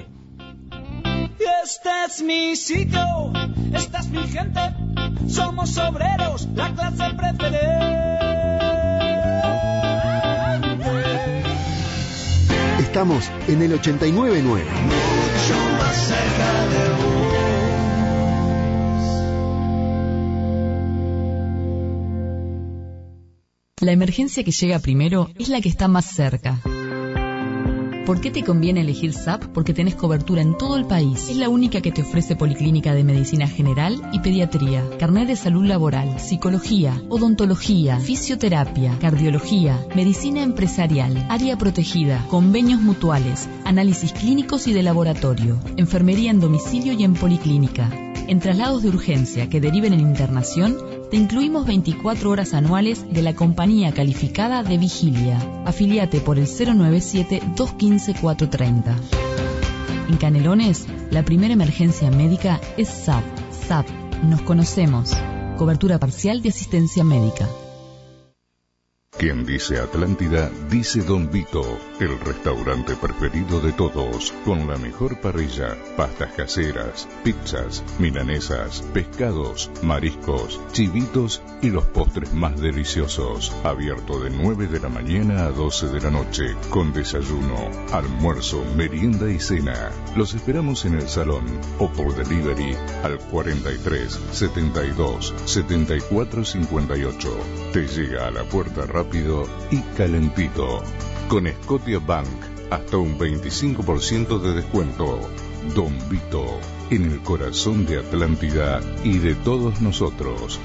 Este 1.65 1.91
es 2.07 2.23
mi 2.23 2.57
sitio, 2.57 3.33
esta 3.73 4.01
es 4.01 4.09
mi 4.09 4.23
gente, 4.29 4.61
somos 5.29 5.77
obreros, 5.79 6.47
la 6.55 6.75
clase 6.75 7.15
preferente. 7.15 8.15
Estamos 12.79 13.31
en 13.49 13.63
el 13.63 13.73
899. 13.73 15.14
La 23.81 23.93
emergencia 23.93 24.43
que 24.43 24.51
llega 24.51 24.79
primero 24.79 25.29
es 25.39 25.51
la 25.51 25.61
que 25.61 25.69
está 25.69 25.89
más 25.89 26.07
cerca. 26.07 26.63
¿Por 28.07 28.21
qué 28.21 28.31
te 28.31 28.45
conviene 28.45 28.83
elegir 28.83 29.15
SAP? 29.15 29.45
Porque 29.55 29.73
tenés 29.73 29.95
cobertura 29.95 30.43
en 30.43 30.59
todo 30.59 30.77
el 30.77 30.85
país. 30.85 31.31
Es 31.31 31.39
la 31.39 31.49
única 31.49 31.81
que 31.81 31.91
te 31.91 32.03
ofrece 32.03 32.37
Policlínica 32.37 32.93
de 32.95 33.03
Medicina 33.03 33.49
General 33.49 33.99
y 34.13 34.19
Pediatría, 34.19 34.85
carnet 34.99 35.27
de 35.27 35.37
salud 35.37 35.65
laboral, 35.65 36.21
psicología, 36.21 37.01
odontología, 37.09 37.99
fisioterapia, 37.99 38.99
cardiología, 38.99 39.87
medicina 39.97 40.43
empresarial, 40.43 41.27
área 41.31 41.57
protegida, 41.57 42.27
convenios 42.29 42.83
mutuales, 42.83 43.49
análisis 43.65 44.13
clínicos 44.13 44.67
y 44.67 44.75
de 44.75 44.83
laboratorio, 44.83 45.59
enfermería 45.79 46.31
en 46.31 46.41
domicilio 46.41 46.93
y 46.93 47.05
en 47.05 47.15
policlínica. 47.15 47.91
En 48.27 48.39
traslados 48.39 48.83
de 48.83 48.91
urgencia 48.91 49.49
que 49.49 49.63
deriven 49.63 49.95
en 49.95 50.01
internación, 50.01 50.77
te 51.15 51.21
incluimos 51.21 51.65
24 51.65 52.29
horas 52.29 52.55
anuales 52.55 53.07
de 53.09 53.23
la 53.23 53.37
compañía 53.37 53.95
calificada 53.95 54.65
de 54.65 54.79
vigilia. 54.79 55.39
Afiliate 55.65 56.19
por 56.19 56.41
el 56.41 56.49
097-215-430. 56.49 58.97
En 60.09 60.17
Canelones, 60.17 60.89
la 61.13 61.25
primera 61.25 61.55
emergencia 61.55 62.11
médica 62.11 62.61
es 62.77 62.89
SAP. 62.89 63.23
SAP, 63.53 63.89
nos 64.25 64.43
conocemos. 64.43 65.13
Cobertura 65.57 66.01
parcial 66.01 66.43
de 66.43 66.49
asistencia 66.49 67.05
médica. 67.05 67.49
Quien 69.17 69.47
dice 69.47 69.79
Atlántida, 69.79 70.51
dice 70.69 71.03
Don 71.03 71.31
Vito, 71.31 71.63
el 72.01 72.19
restaurante 72.19 72.97
preferido 72.97 73.61
de 73.61 73.73
todos, 73.73 74.33
con 74.45 74.67
la 74.67 74.77
mejor 74.77 75.21
parrilla, 75.21 75.77
pastas 75.97 76.33
caseras, 76.33 77.09
pizzas, 77.23 77.85
milanesas, 78.01 78.83
pescados, 78.93 79.71
mariscos, 79.83 80.61
chivitos 80.73 81.43
y 81.63 81.71
los 81.71 81.85
postres 81.85 82.35
más 82.35 82.61
deliciosos. 82.61 83.53
Abierto 83.63 84.19
de 84.19 84.31
9 84.31 84.67
de 84.67 84.81
la 84.81 84.89
mañana 84.89 85.45
a 85.45 85.51
12 85.51 85.91
de 85.91 86.01
la 86.01 86.11
noche, 86.11 86.57
con 86.69 86.93
desayuno, 86.93 87.71
almuerzo, 87.93 88.65
merienda 88.77 89.31
y 89.31 89.39
cena. 89.39 89.93
Los 90.17 90.35
esperamos 90.35 90.85
en 90.87 90.95
el 90.95 91.09
salón 91.09 91.45
o 91.79 91.89
por 91.89 92.17
delivery 92.17 92.77
al 93.05 93.19
43 93.19 94.21
72 94.33 95.35
74 95.45 96.45
58. 96.45 97.64
Te 97.75 97.89
llega 97.89 98.29
a 98.29 98.31
la 98.31 98.45
puerta 98.45 98.87
rápido 98.87 99.49
y 99.73 99.81
calentito. 99.97 100.81
Con 101.27 101.49
Scotia 101.49 101.99
Bank, 101.99 102.29
hasta 102.71 102.99
un 102.99 103.19
25% 103.19 104.39
de 104.41 104.53
descuento. 104.53 105.19
Don 105.75 105.93
Vito, 106.09 106.61
en 106.91 107.11
el 107.11 107.21
corazón 107.23 107.85
de 107.85 107.99
Atlántida 107.99 108.81
y 109.03 109.19
de 109.19 109.35
todos 109.35 109.81
nosotros. 109.81 110.61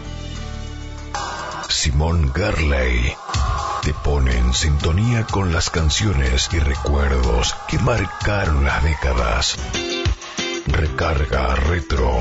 Simón 1.67 2.31
Garley 2.31 3.15
te 3.81 3.95
pone 4.03 4.37
en 4.37 4.53
sintonía 4.53 5.25
con 5.25 5.51
las 5.51 5.71
canciones 5.71 6.47
y 6.53 6.59
recuerdos 6.59 7.55
que 7.67 7.79
marcaron 7.79 8.63
las 8.63 8.83
décadas. 8.83 9.57
Recarga 10.67 11.55
retro. 11.55 12.19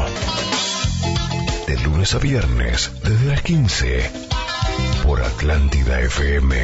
De 1.66 1.76
lunes 1.80 2.14
a 2.14 2.18
viernes, 2.18 2.90
desde 3.04 3.26
las 3.26 3.42
15 3.42 4.37
por 5.08 5.22
Atlántida 5.22 6.00
FM 6.02 6.54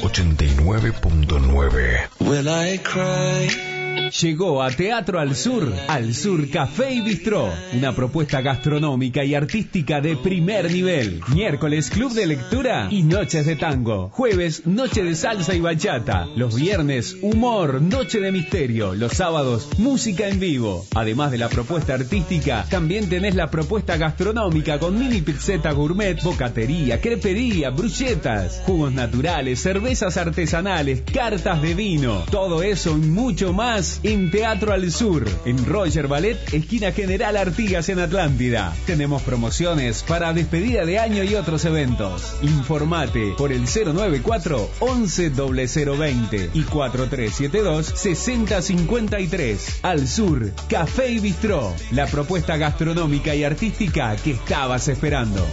89.9. 0.00 2.08
Llegó 4.20 4.62
a 4.62 4.70
Teatro 4.70 5.18
al 5.20 5.34
Sur, 5.34 5.72
Al 5.88 6.14
Sur 6.14 6.48
Café 6.50 6.94
y 6.94 7.00
Bistró, 7.00 7.52
una 7.74 7.94
propuesta 7.94 8.40
gastronómica 8.40 9.24
y 9.24 9.34
artística 9.34 10.00
de 10.00 10.16
primer 10.16 10.70
nivel. 10.70 11.20
Miércoles 11.28 11.90
Club 11.90 12.12
de 12.12 12.26
Lectura 12.26 12.88
y 12.90 13.02
Noches 13.02 13.44
de 13.44 13.56
Tango. 13.56 14.08
Jueves 14.10 14.66
Noche 14.66 15.02
de 15.02 15.14
Salsa 15.14 15.54
y 15.54 15.60
Bachata. 15.60 16.26
Los 16.36 16.56
viernes 16.56 17.16
Humor, 17.22 17.82
Noche 17.82 18.20
de 18.20 18.32
Misterio. 18.32 18.94
Los 18.94 19.12
sábados 19.12 19.68
Música 19.78 20.28
en 20.28 20.40
vivo. 20.40 20.86
Además 20.94 21.30
de 21.30 21.38
la 21.38 21.48
propuesta 21.48 21.94
artística, 21.94 22.64
también 22.70 23.08
tenés 23.08 23.34
la 23.34 23.50
propuesta 23.50 23.96
gastronómica 23.96 24.78
con 24.78 24.98
mini 24.98 25.22
pizzeta 25.22 25.72
gourmet, 25.72 26.22
bocatería, 26.22 27.00
crepería, 27.00 27.70
bruchetas, 27.70 28.62
jugos 28.64 28.92
naturales, 28.92 29.60
cervezas 29.60 30.16
artesanales, 30.16 31.02
cartas 31.02 31.60
de 31.62 31.74
vino. 31.74 32.24
Todo 32.30 32.62
eso 32.62 32.96
y 32.96 33.00
mucho 33.00 33.52
más 33.52 33.87
en 34.02 34.30
Teatro 34.30 34.72
al 34.72 34.90
Sur, 34.90 35.24
en 35.44 35.64
Roger 35.64 36.08
Ballet, 36.08 36.38
esquina 36.52 36.92
General 36.92 37.36
Artigas 37.36 37.88
en 37.88 37.98
Atlántida. 37.98 38.74
Tenemos 38.86 39.22
promociones 39.22 40.02
para 40.02 40.32
despedida 40.32 40.84
de 40.84 40.98
año 40.98 41.22
y 41.24 41.34
otros 41.34 41.64
eventos. 41.64 42.36
Informate 42.42 43.34
por 43.36 43.52
el 43.52 43.64
094 43.64 44.70
11 44.80 45.30
0020 45.30 46.50
y 46.54 46.62
4372 46.62 47.86
6053. 47.86 49.80
Al 49.82 50.08
Sur, 50.08 50.52
Café 50.68 51.10
y 51.10 51.20
Bistró, 51.20 51.74
la 51.92 52.06
propuesta 52.06 52.56
gastronómica 52.56 53.34
y 53.34 53.44
artística 53.44 54.16
que 54.16 54.32
estabas 54.32 54.88
esperando. 54.88 55.44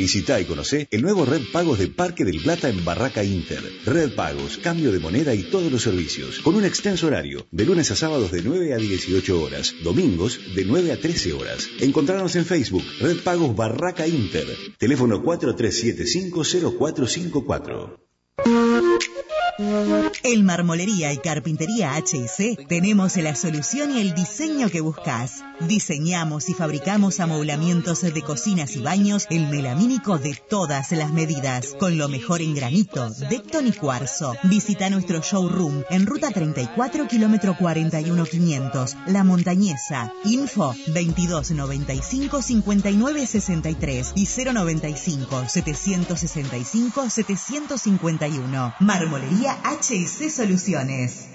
Visita 0.00 0.40
y 0.40 0.46
conoce 0.46 0.88
el 0.92 1.02
nuevo 1.02 1.26
Red 1.26 1.42
Pagos 1.52 1.78
de 1.78 1.88
Parque 1.88 2.24
del 2.24 2.40
Plata 2.40 2.70
en 2.70 2.82
Barraca 2.86 3.22
Inter. 3.22 3.62
Red 3.84 4.14
Pagos, 4.14 4.56
cambio 4.56 4.92
de 4.92 4.98
moneda 4.98 5.34
y 5.34 5.42
todos 5.42 5.70
los 5.70 5.82
servicios, 5.82 6.40
con 6.40 6.54
un 6.54 6.64
extenso 6.64 7.08
horario, 7.08 7.46
de 7.50 7.66
lunes 7.66 7.90
a 7.90 7.96
sábados 7.96 8.32
de 8.32 8.40
9 8.40 8.72
a 8.72 8.78
18 8.78 9.42
horas, 9.42 9.74
domingos 9.84 10.40
de 10.54 10.64
9 10.64 10.92
a 10.92 10.96
13 10.98 11.34
horas. 11.34 11.68
Encontrarnos 11.80 12.34
en 12.36 12.46
Facebook, 12.46 12.84
Red 12.98 13.18
Pagos 13.18 13.54
Barraca 13.54 14.06
Inter, 14.06 14.46
teléfono 14.78 15.22
43750454. 15.22 18.09
En 20.22 20.44
Marmolería 20.46 21.12
y 21.12 21.18
Carpintería 21.18 21.94
HC 21.94 22.66
tenemos 22.66 23.16
la 23.16 23.34
solución 23.34 23.94
y 23.94 24.00
el 24.00 24.14
diseño 24.14 24.70
que 24.70 24.80
buscas. 24.80 25.44
Diseñamos 25.60 26.48
y 26.48 26.54
fabricamos 26.54 27.20
amoblamientos 27.20 28.00
de 28.00 28.22
cocinas 28.22 28.74
y 28.76 28.80
baños 28.80 29.26
en 29.28 29.50
melamínico 29.50 30.18
de 30.18 30.34
todas 30.48 30.92
las 30.92 31.12
medidas, 31.12 31.74
con 31.78 31.98
lo 31.98 32.08
mejor 32.08 32.40
en 32.40 32.54
granito, 32.54 33.10
decton 33.28 33.66
y 33.66 33.72
cuarzo. 33.72 34.34
Visita 34.44 34.88
nuestro 34.88 35.20
showroom 35.20 35.82
en 35.90 36.06
ruta 36.06 36.30
34, 36.30 37.06
kilómetro 37.06 37.54
41500, 37.58 38.96
La 39.08 39.24
Montañesa. 39.24 40.10
Info 40.24 40.74
2295 40.86 42.40
5963 42.40 44.12
y 44.16 44.26
095 44.26 45.44
765 45.48 47.10
751. 47.10 48.74
Marmolería 48.80 49.49
HC 49.50 50.30
Soluciones. 50.30 51.28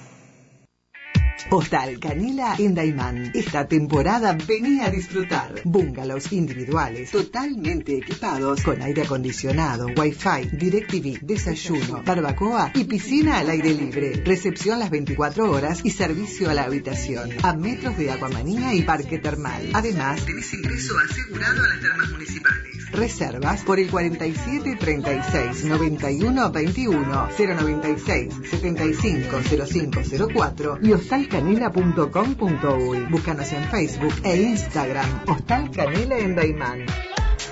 Postal 1.49 1.99
Canela 1.99 2.55
en 2.57 2.73
Daimán. 2.73 3.31
Esta 3.33 3.67
temporada 3.67 4.35
venía 4.47 4.85
a 4.85 4.89
disfrutar. 4.89 5.61
Bungalows 5.63 6.31
individuales, 6.31 7.11
totalmente 7.11 7.97
equipados, 7.97 8.63
con 8.63 8.81
aire 8.81 9.03
acondicionado, 9.03 9.87
wifi, 9.95 10.49
DirecTV, 10.51 11.19
desayuno, 11.21 12.03
barbacoa 12.03 12.71
y 12.73 12.85
piscina 12.85 13.39
al 13.39 13.49
aire 13.49 13.73
libre. 13.73 14.23
Recepción 14.25 14.79
las 14.79 14.89
24 14.89 15.51
horas 15.51 15.81
y 15.83 15.91
servicio 15.91 16.49
a 16.49 16.53
la 16.53 16.63
habitación. 16.63 17.29
A 17.43 17.53
metros 17.53 17.97
de 17.97 18.11
Aguamanía 18.11 18.73
y 18.73 18.81
Parque 18.81 19.19
Termal. 19.19 19.69
Además, 19.73 20.25
tenés 20.25 20.51
ingreso 20.53 20.95
asegurado 20.97 21.63
a 21.63 21.67
las 21.67 21.81
termas 21.81 22.09
municipales. 22.11 22.84
Reservas 22.95 23.63
por 23.63 23.79
el 23.79 23.89
47 23.89 24.77
36 24.79 25.65
91 25.65 26.51
21 26.51 27.29
096 27.37 28.33
75 28.49 29.41
0504 29.41 30.79
y 30.81 30.93
hostalcanela.com.uy. 30.93 32.99
Búscanos 33.09 33.51
en 33.51 33.65
Facebook 33.65 34.13
e 34.23 34.41
Instagram. 34.41 35.23
Hostal 35.27 35.69
Canela 35.71 36.17
en 36.17 36.35
Daimán. 36.35 36.85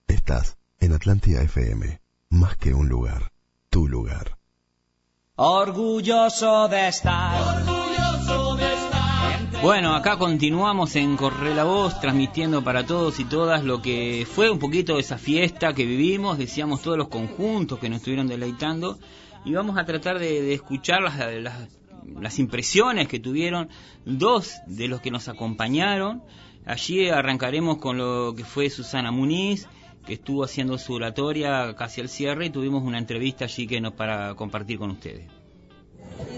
Estás 0.06 0.56
en 0.80 0.92
Atlántida 0.92 1.42
FM, 1.42 2.00
más 2.30 2.56
que 2.56 2.72
un 2.74 2.88
lugar, 2.88 3.32
tu 3.70 3.88
lugar. 3.88 4.38
Orgulloso 5.36 6.68
de 6.68 6.88
estar. 6.88 7.40
Orgulloso 7.40 7.68
de 7.68 7.68
estar. 7.68 7.87
Bueno, 9.60 9.96
acá 9.96 10.16
continuamos 10.18 10.94
en 10.94 11.16
Corre 11.16 11.52
la 11.52 11.64
Voz, 11.64 12.00
transmitiendo 12.00 12.62
para 12.62 12.86
todos 12.86 13.18
y 13.18 13.24
todas 13.24 13.64
lo 13.64 13.82
que 13.82 14.24
fue 14.24 14.50
un 14.50 14.60
poquito 14.60 15.00
esa 15.00 15.18
fiesta 15.18 15.74
que 15.74 15.84
vivimos, 15.84 16.38
decíamos 16.38 16.80
todos 16.80 16.96
los 16.96 17.08
conjuntos 17.08 17.80
que 17.80 17.88
nos 17.88 17.98
estuvieron 17.98 18.28
deleitando, 18.28 19.00
y 19.44 19.54
vamos 19.54 19.76
a 19.76 19.84
tratar 19.84 20.20
de, 20.20 20.42
de 20.42 20.54
escuchar 20.54 21.02
las, 21.02 21.18
las, 21.42 21.68
las 22.20 22.38
impresiones 22.38 23.08
que 23.08 23.18
tuvieron 23.18 23.68
dos 24.04 24.54
de 24.68 24.86
los 24.86 25.00
que 25.00 25.10
nos 25.10 25.28
acompañaron. 25.28 26.22
Allí 26.64 27.08
arrancaremos 27.08 27.78
con 27.78 27.98
lo 27.98 28.34
que 28.36 28.44
fue 28.44 28.70
Susana 28.70 29.10
Muniz, 29.10 29.66
que 30.06 30.14
estuvo 30.14 30.44
haciendo 30.44 30.78
su 30.78 30.94
oratoria 30.94 31.74
casi 31.74 32.00
al 32.00 32.08
cierre 32.08 32.46
y 32.46 32.50
tuvimos 32.50 32.84
una 32.84 32.98
entrevista 32.98 33.46
allí 33.46 33.66
que 33.66 33.80
nos 33.80 33.94
para 33.94 34.34
compartir 34.36 34.78
con 34.78 34.90
ustedes. 34.90 35.37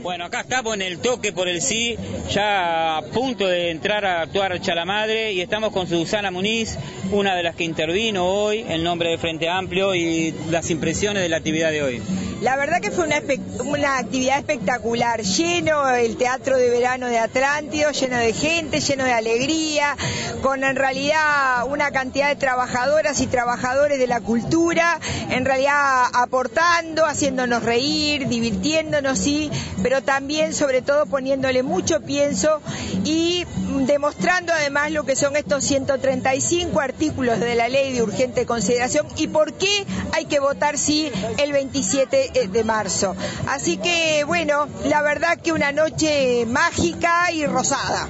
Bueno, 0.03 0.25
acá 0.25 0.40
estamos 0.40 0.75
en 0.75 0.83
el 0.83 0.99
toque 0.99 1.33
por 1.33 1.49
el 1.49 1.61
sí, 1.61 1.97
ya 2.31 2.97
a 2.97 3.03
punto 3.03 3.47
de 3.47 3.71
entrar 3.71 4.05
a 4.05 4.23
actuar 4.23 4.59
Chalamadre 4.61 5.33
y 5.33 5.40
estamos 5.43 5.73
con 5.73 5.87
Susana 5.87 6.31
Muniz, 6.31 6.79
una 7.12 7.35
de 7.35 7.43
las 7.43 7.55
que 7.55 7.64
intervino 7.64 8.27
hoy 8.27 8.64
en 8.66 8.83
nombre 8.83 9.11
de 9.11 9.19
Frente 9.19 9.49
Amplio 9.49 9.95
y 9.95 10.35
las 10.51 10.71
impresiones 10.71 11.23
de 11.23 11.29
la 11.29 11.37
actividad 11.37 11.71
de 11.71 11.83
hoy. 11.83 12.03
La 12.40 12.57
verdad 12.57 12.81
que 12.81 12.90
fue 12.90 13.05
una, 13.05 13.99
actividad 13.99 14.38
espectacular, 14.38 15.21
lleno 15.21 15.87
el 15.90 16.16
teatro 16.16 16.57
de 16.57 16.71
verano 16.71 17.07
de 17.07 17.19
Atlántido, 17.19 17.90
lleno 17.90 18.16
de 18.16 18.33
gente, 18.33 18.81
lleno 18.81 19.05
de 19.05 19.12
alegría, 19.12 19.95
con 20.40 20.64
en 20.64 20.75
realidad 20.75 21.66
una 21.69 21.90
cantidad 21.90 22.29
de 22.29 22.37
trabajadoras 22.37 23.21
y 23.21 23.27
trabajadores 23.27 23.99
de 23.99 24.07
la 24.07 24.23
cultura, 24.23 24.99
en 25.29 25.45
realidad 25.45 26.05
aportando, 26.14 27.05
haciéndonos 27.05 27.62
reír, 27.62 28.27
divirtiéndonos 28.27 29.27
y 29.27 29.51
pero 29.83 30.02
también 30.02 30.54
sobre 30.54 30.83
todo 30.83 31.06
poniéndole 31.06 31.62
mucho 31.62 32.00
pienso 32.00 32.61
y 33.04 33.44
demostrando 33.87 34.52
además 34.52 34.92
lo 34.92 35.04
que 35.04 35.16
son 35.16 35.37
estos 35.37 35.64
135 35.64 36.80
artículos 36.80 37.40
de 37.40 37.54
la 37.54 37.68
ley 37.68 37.92
de 37.92 38.02
urgente 38.02 38.46
consideración 38.46 39.06
y 39.16 39.28
por 39.28 39.54
qué 39.54 39.87
hay 40.12 40.26
que 40.26 40.40
votar 40.40 40.78
sí 40.78 41.11
el 41.38 41.52
27 41.52 42.48
de 42.48 42.64
marzo. 42.64 43.16
Así 43.46 43.76
que 43.76 44.24
bueno, 44.24 44.68
la 44.85 45.02
verdad 45.02 45.38
que 45.38 45.52
una 45.52 45.72
noche 45.72 46.46
mágica 46.46 47.33
y 47.33 47.46
rosada. 47.46 48.06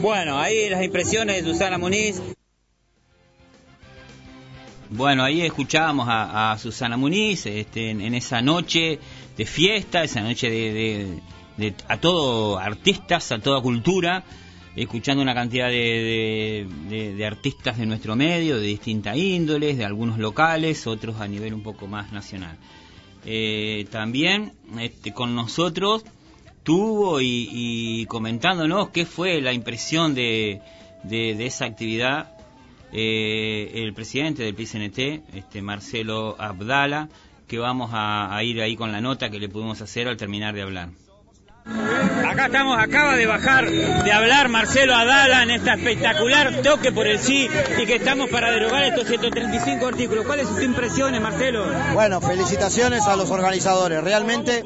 Bueno, 0.00 0.38
ahí 0.38 0.68
las 0.68 0.82
impresiones 0.82 1.44
de 1.44 1.50
Susana 1.50 1.78
Muniz. 1.78 2.20
Bueno, 4.88 5.24
ahí 5.24 5.42
escuchábamos 5.42 6.06
a, 6.08 6.56
Susana 6.60 6.96
Muniz 6.96 7.46
este, 7.46 7.90
en, 7.90 8.14
esa 8.14 8.40
noche 8.40 9.00
de 9.36 9.44
fiesta, 9.44 10.02
esa 10.02 10.22
noche 10.22 10.50
de, 10.50 11.74
a 11.88 11.98
todo 11.98 12.58
artistas, 12.58 13.32
a 13.32 13.38
toda 13.38 13.60
cultura, 13.60 14.24
escuchando 14.74 15.22
una 15.22 15.34
cantidad 15.34 15.68
de, 15.68 17.24
artistas 17.26 17.78
de 17.78 17.86
nuestro 17.86 18.16
medio, 18.16 18.58
de 18.58 18.66
distintas 18.66 19.16
índoles, 19.16 19.78
de 19.78 19.84
algunos 19.84 20.18
locales, 20.18 20.86
otros 20.86 21.20
a 21.20 21.28
nivel 21.28 21.54
un 21.54 21.62
poco 21.62 21.86
más 21.86 22.12
nacional. 22.12 22.56
Eh, 23.24 23.86
también 23.90 24.52
este, 24.78 25.12
con 25.12 25.34
nosotros 25.34 26.04
tuvo 26.62 27.20
y, 27.20 28.06
comentándonos 28.06 28.90
qué 28.90 29.06
fue 29.06 29.40
la 29.40 29.52
impresión 29.52 30.14
de, 30.14 30.60
esa 31.10 31.64
actividad 31.64 32.32
eh, 32.92 33.70
el 33.74 33.92
presidente 33.94 34.42
del 34.42 34.54
PCNT, 34.54 35.34
este 35.36 35.62
Marcelo 35.62 36.36
Abdala, 36.38 37.08
que 37.46 37.58
vamos 37.58 37.90
a, 37.92 38.38
ir 38.42 38.60
ahí 38.60 38.76
con 38.76 38.92
la 38.92 39.00
nota 39.00 39.30
que 39.30 39.38
le 39.38 39.48
pudimos 39.48 39.80
hacer 39.80 40.08
al 40.08 40.16
terminar 40.16 40.54
de 40.54 40.62
hablar. 40.62 40.88
Acá 42.24 42.46
estamos, 42.46 42.78
acaba 42.78 43.16
de 43.16 43.26
bajar 43.26 43.68
de 43.68 44.12
hablar 44.12 44.48
Marcelo 44.48 44.94
Adala 44.94 45.42
en 45.42 45.50
esta 45.50 45.74
espectacular 45.74 46.62
toque 46.62 46.92
por 46.92 47.08
el 47.08 47.18
sí 47.18 47.48
y 47.82 47.86
que 47.86 47.96
estamos 47.96 48.30
para 48.30 48.52
derogar 48.52 48.84
estos 48.84 49.08
135 49.08 49.86
artículos. 49.86 50.26
¿Cuáles 50.26 50.46
sus 50.46 50.62
impresiones, 50.62 51.20
Marcelo? 51.20 51.66
Bueno, 51.92 52.20
felicitaciones 52.20 53.06
a 53.06 53.16
los 53.16 53.30
organizadores. 53.30 54.02
Realmente, 54.04 54.62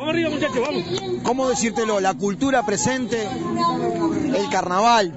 ¿cómo 1.22 1.48
decírtelo? 1.48 2.00
La 2.00 2.12
cultura 2.12 2.66
presente, 2.66 3.26
el 4.36 4.50
carnaval, 4.50 5.14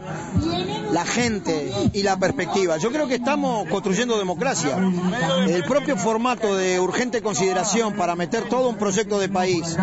la 0.93 1.05
gente 1.05 1.71
y 1.91 2.03
la 2.03 2.17
perspectiva. 2.17 2.77
Yo 2.77 2.91
creo 2.91 3.07
que 3.07 3.15
estamos 3.15 3.67
construyendo 3.67 4.17
democracia. 4.17 4.77
El 5.47 5.63
propio 5.63 5.97
formato 5.97 6.55
de 6.55 6.79
urgente 6.79 7.21
consideración 7.21 7.95
para 7.95 8.15
meter 8.15 8.47
todo 8.47 8.69
un 8.69 8.77
proyecto 8.77 9.19
de 9.19 9.27
país 9.27 9.75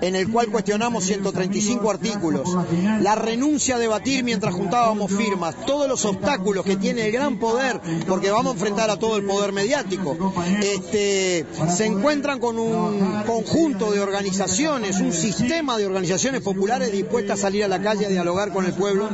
en 0.00 0.16
el 0.16 0.30
cual 0.30 0.48
cuestionamos 0.48 1.04
135 1.04 1.90
artículos, 1.90 2.56
la 3.00 3.14
renuncia 3.14 3.76
a 3.76 3.78
debatir 3.78 4.24
mientras 4.24 4.54
juntábamos 4.54 5.12
firmas, 5.12 5.54
todos 5.66 5.88
los 5.88 6.04
obstáculos 6.04 6.64
que 6.64 6.76
tiene 6.76 7.06
el 7.06 7.12
gran 7.12 7.38
poder, 7.38 7.80
porque 8.08 8.30
vamos 8.30 8.52
a 8.52 8.54
enfrentar 8.54 8.90
a 8.90 8.98
todo 8.98 9.16
el 9.16 9.24
poder 9.24 9.52
mediático, 9.52 10.34
este, 10.60 11.46
se 11.68 11.86
encuentran 11.86 12.40
con 12.40 12.58
un 12.58 13.22
conjunto 13.26 13.92
de 13.92 14.00
organizaciones, 14.00 14.98
un 14.98 15.12
sistema 15.12 15.78
de 15.78 15.86
organizaciones 15.86 16.42
populares 16.42 16.90
dispuestas 16.90 17.38
a 17.38 17.42
salir 17.42 17.64
a 17.64 17.68
la 17.68 17.80
calle 17.80 18.06
a 18.06 18.08
dialogar 18.08 18.52
con 18.52 18.64
el 18.64 18.72
pueblo 18.72 19.08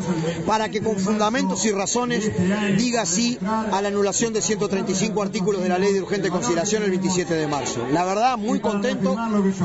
para 0.47 0.71
que 0.71 0.81
con 0.81 0.97
fundamento 0.97 1.42
y 1.65 1.71
razones 1.73 2.31
diga 2.77 3.05
sí 3.07 3.39
a 3.43 3.81
la 3.83 3.89
anulación 3.89 4.33
de 4.33 4.41
135 4.41 5.23
artículos 5.23 5.63
de 5.63 5.69
la 5.69 5.79
ley 5.79 5.93
de 5.93 6.01
urgente 6.01 6.31
consideración 6.31 6.83
el 6.83 6.91
27 6.91 7.35
de 7.35 7.47
marzo. 7.47 7.87
La 7.93 8.05
verdad, 8.05 8.39
muy 8.39 8.61
contento, 8.61 9.17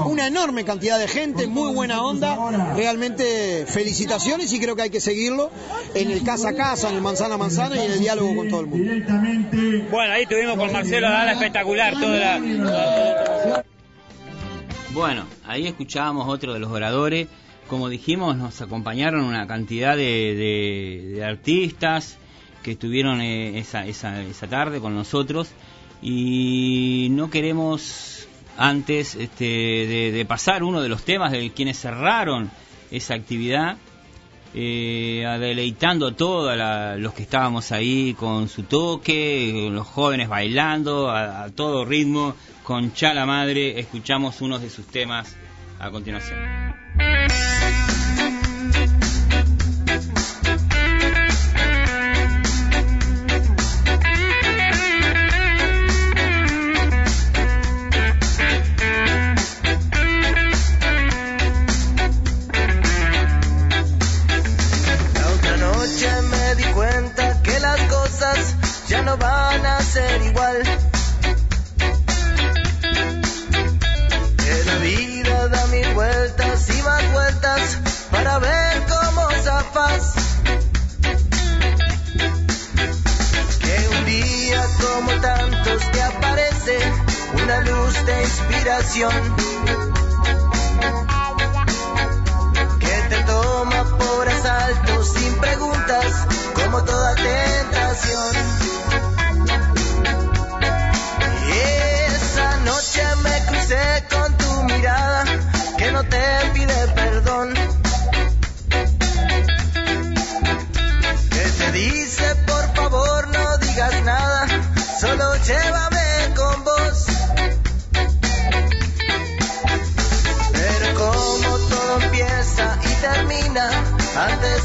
una 0.06 0.28
enorme 0.28 0.66
cantidad 0.66 1.00
de 1.00 1.08
gente, 1.08 1.48
muy 1.48 1.74
buena 1.74 2.02
onda, 2.02 2.74
realmente 2.76 3.66
felicitaciones 3.68 4.52
y 4.54 4.60
creo 4.60 4.76
que 4.76 4.84
hay 4.84 4.90
que 4.90 5.02
seguirlo 5.02 5.52
en 5.94 6.12
el 6.12 6.24
casa 6.24 6.50
a 6.50 6.54
casa, 6.54 6.90
en 6.90 6.96
el 6.96 7.02
manzana 7.02 7.36
a 7.36 7.38
manzana 7.38 7.76
y 7.76 7.86
en 7.86 7.92
el 7.92 8.00
diálogo 8.00 8.36
con 8.36 8.50
todo 8.50 8.62
el 8.62 8.68
mundo. 8.68 8.92
Bueno, 9.92 10.14
ahí 10.14 10.26
tuvimos 10.26 10.58
con 10.58 10.72
Marcelo 10.72 11.10
Dala 11.10 11.34
espectacular 11.34 11.94
toda 11.94 12.18
la... 12.18 13.64
Bueno, 14.94 15.26
ahí 15.46 15.68
escuchábamos 15.68 16.28
otro 16.28 16.54
de 16.54 16.60
los 16.60 16.72
oradores 16.72 17.28
como 17.68 17.90
dijimos, 17.90 18.38
nos 18.38 18.62
acompañaron 18.62 19.24
una 19.24 19.46
cantidad 19.48 19.96
de, 19.96 21.24
artistas 21.26 22.18
que 22.64 22.72
estuvieron 22.72 23.22
eh, 23.22 23.60
esa, 23.60 24.48
tarde 24.50 24.80
con 24.80 24.96
nosotros 24.96 25.50
y 26.02 27.08
no 27.12 27.30
queremos 27.30 28.28
antes 28.58 29.16
este, 29.16 29.46
de, 29.46 30.26
pasar 30.28 30.64
uno 30.64 30.82
de 30.82 30.90
los 30.90 31.04
temas 31.04 31.32
de 31.32 31.52
quienes 31.52 31.80
cerraron 31.80 32.50
esa 32.90 33.14
actividad, 33.14 33.78
eh, 34.54 35.24
deleitando 35.40 36.08
a 36.08 36.16
todos 36.16 36.58
los 37.00 37.14
que 37.14 37.24
estábamos 37.24 37.72
ahí 37.72 38.14
con 38.14 38.48
su 38.50 38.64
toque, 38.64 39.70
los 39.72 39.86
jóvenes 39.86 40.30
bailando 40.30 41.10
a, 41.10 41.44
a 41.44 41.50
todo 41.52 41.86
ritmo, 41.86 42.36
con 42.64 42.94
Chala 42.94 43.26
Madre, 43.26 43.80
escuchamos 43.80 44.42
uno 44.42 44.60
de 44.60 44.70
sus 44.70 44.88
temas 44.88 45.36
a 45.80 45.92
continuación. 45.92 46.38
Van 69.58 69.66
a 69.66 69.82
ser 69.82 70.22
igual 70.22 70.62
vueltas 75.98 76.70
y 76.70 76.82
más 76.84 77.12
vueltas 77.12 77.78
para 78.12 78.38
ver 78.38 78.84
cómo 78.88 79.28
zafas. 79.44 80.14
Que 83.60 83.90
un 83.98 84.06
día 84.06 84.64
como 84.80 85.22
tantos 85.22 85.92
te 85.92 86.04
aparece 86.04 86.78
una 87.34 87.62
luz 87.62 88.06
de 88.06 88.22
inspiración. 88.22 89.36
Que 92.80 92.96
te 93.10 93.24
toma 93.24 93.98
por 93.98 94.30
asalto 94.30 95.04
sin 95.04 95.34
preguntas 95.40 96.28
como 96.54 96.84
toda 96.84 97.16
tentación. 97.16 98.67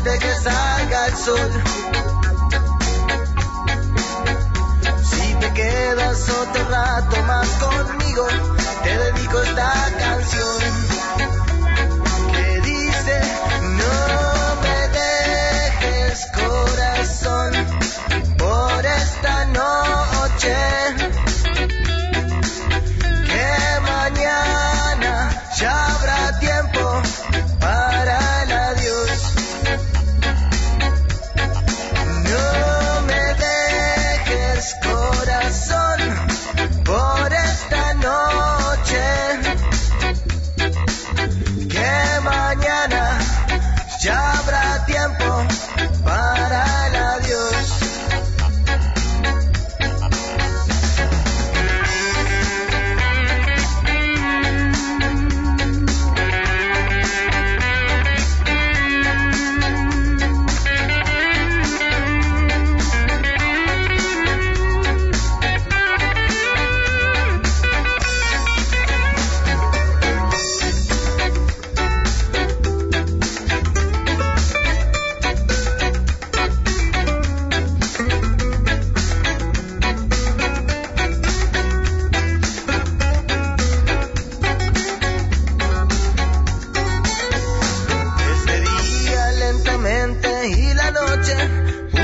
De 0.04 0.18
que 0.18 0.34
salga 0.34 1.06
el 1.06 1.16
sol. 1.16 1.50
Si 5.02 5.34
te 5.34 5.52
quedas 5.52 6.28
otro 6.28 6.68
rato 6.68 7.22
más 7.22 7.48
conmigo, 7.48 8.26
te 8.82 8.98
dedico 8.98 9.42
esta 9.42 9.72
canción. 9.98 11.01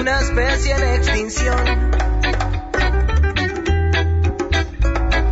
Una 0.01 0.21
especie 0.21 0.73
en 0.75 0.83
extinción. 0.95 1.91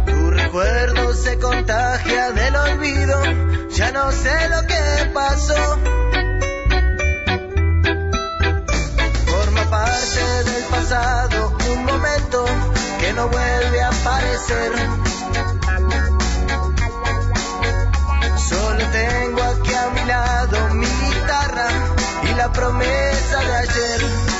Tu 0.07 0.31
recuerdo 0.31 1.14
se 1.14 1.38
contagia 1.38 2.33
del 2.33 2.57
olvido, 2.57 3.22
ya 3.70 3.92
no 3.92 4.11
sé 4.11 4.48
lo 4.48 4.66
que 4.66 5.11
pasó. 5.14 5.79
Forma 9.26 9.70
parte 9.70 10.50
del 10.50 10.64
pasado, 10.64 11.57
un 11.70 11.85
momento 11.85 12.44
que 13.00 13.12
no 13.12 13.29
vuelve 13.29 13.83
a 13.83 13.88
aparecer. 13.88 14.72
Solo 18.48 18.85
tengo 18.90 19.42
aquí 19.42 19.74
a 19.74 19.90
mi 19.90 20.05
lado 20.07 20.74
mi 20.74 20.87
guitarra 20.87 21.68
y 22.24 22.35
la 22.35 22.52
promesa 22.52 23.40
de 23.40 23.57
ayer 23.57 24.36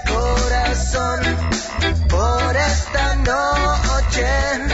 corazón 0.00 1.20
por 2.08 2.56
esta 2.56 3.14
noche 3.16 4.65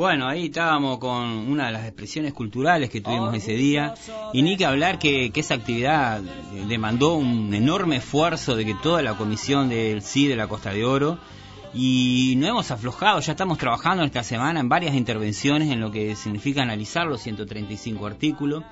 Bueno, 0.00 0.28
ahí 0.28 0.46
estábamos 0.46 0.96
con 0.96 1.12
una 1.20 1.66
de 1.66 1.72
las 1.72 1.84
expresiones 1.84 2.32
culturales 2.32 2.88
que 2.88 3.02
tuvimos 3.02 3.34
ese 3.34 3.52
día 3.52 3.92
y 4.32 4.40
ni 4.40 4.56
que 4.56 4.64
hablar 4.64 4.98
que, 4.98 5.30
que 5.30 5.40
esa 5.40 5.56
actividad 5.56 6.22
demandó 6.66 7.16
un 7.16 7.52
enorme 7.52 7.96
esfuerzo 7.96 8.56
de 8.56 8.64
que 8.64 8.74
toda 8.74 9.02
la 9.02 9.18
comisión 9.18 9.68
del 9.68 10.00
sí 10.00 10.26
de 10.26 10.36
la 10.36 10.46
Costa 10.46 10.72
de 10.72 10.86
Oro 10.86 11.18
y 11.74 12.32
no 12.38 12.46
hemos 12.46 12.70
aflojado, 12.70 13.20
ya 13.20 13.32
estamos 13.32 13.58
trabajando 13.58 14.02
esta 14.02 14.22
semana 14.22 14.60
en 14.60 14.70
varias 14.70 14.94
intervenciones 14.94 15.70
en 15.70 15.80
lo 15.80 15.90
que 15.90 16.16
significa 16.16 16.62
analizar 16.62 17.06
los 17.06 17.20
135 17.20 18.06
artículos. 18.06 18.64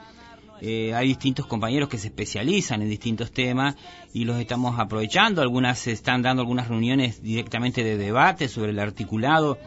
Eh, 0.62 0.94
hay 0.94 1.08
distintos 1.08 1.44
compañeros 1.44 1.90
que 1.90 1.98
se 1.98 2.06
especializan 2.06 2.80
en 2.80 2.88
distintos 2.88 3.32
temas 3.32 3.76
y 4.14 4.24
los 4.24 4.40
estamos 4.40 4.80
aprovechando. 4.80 5.42
Algunas 5.42 5.78
se 5.78 5.92
están 5.92 6.22
dando 6.22 6.40
algunas 6.40 6.68
reuniones 6.68 7.22
directamente 7.22 7.84
de 7.84 7.98
debate 7.98 8.48
sobre 8.48 8.70
el 8.70 8.78
articulado 8.78 9.58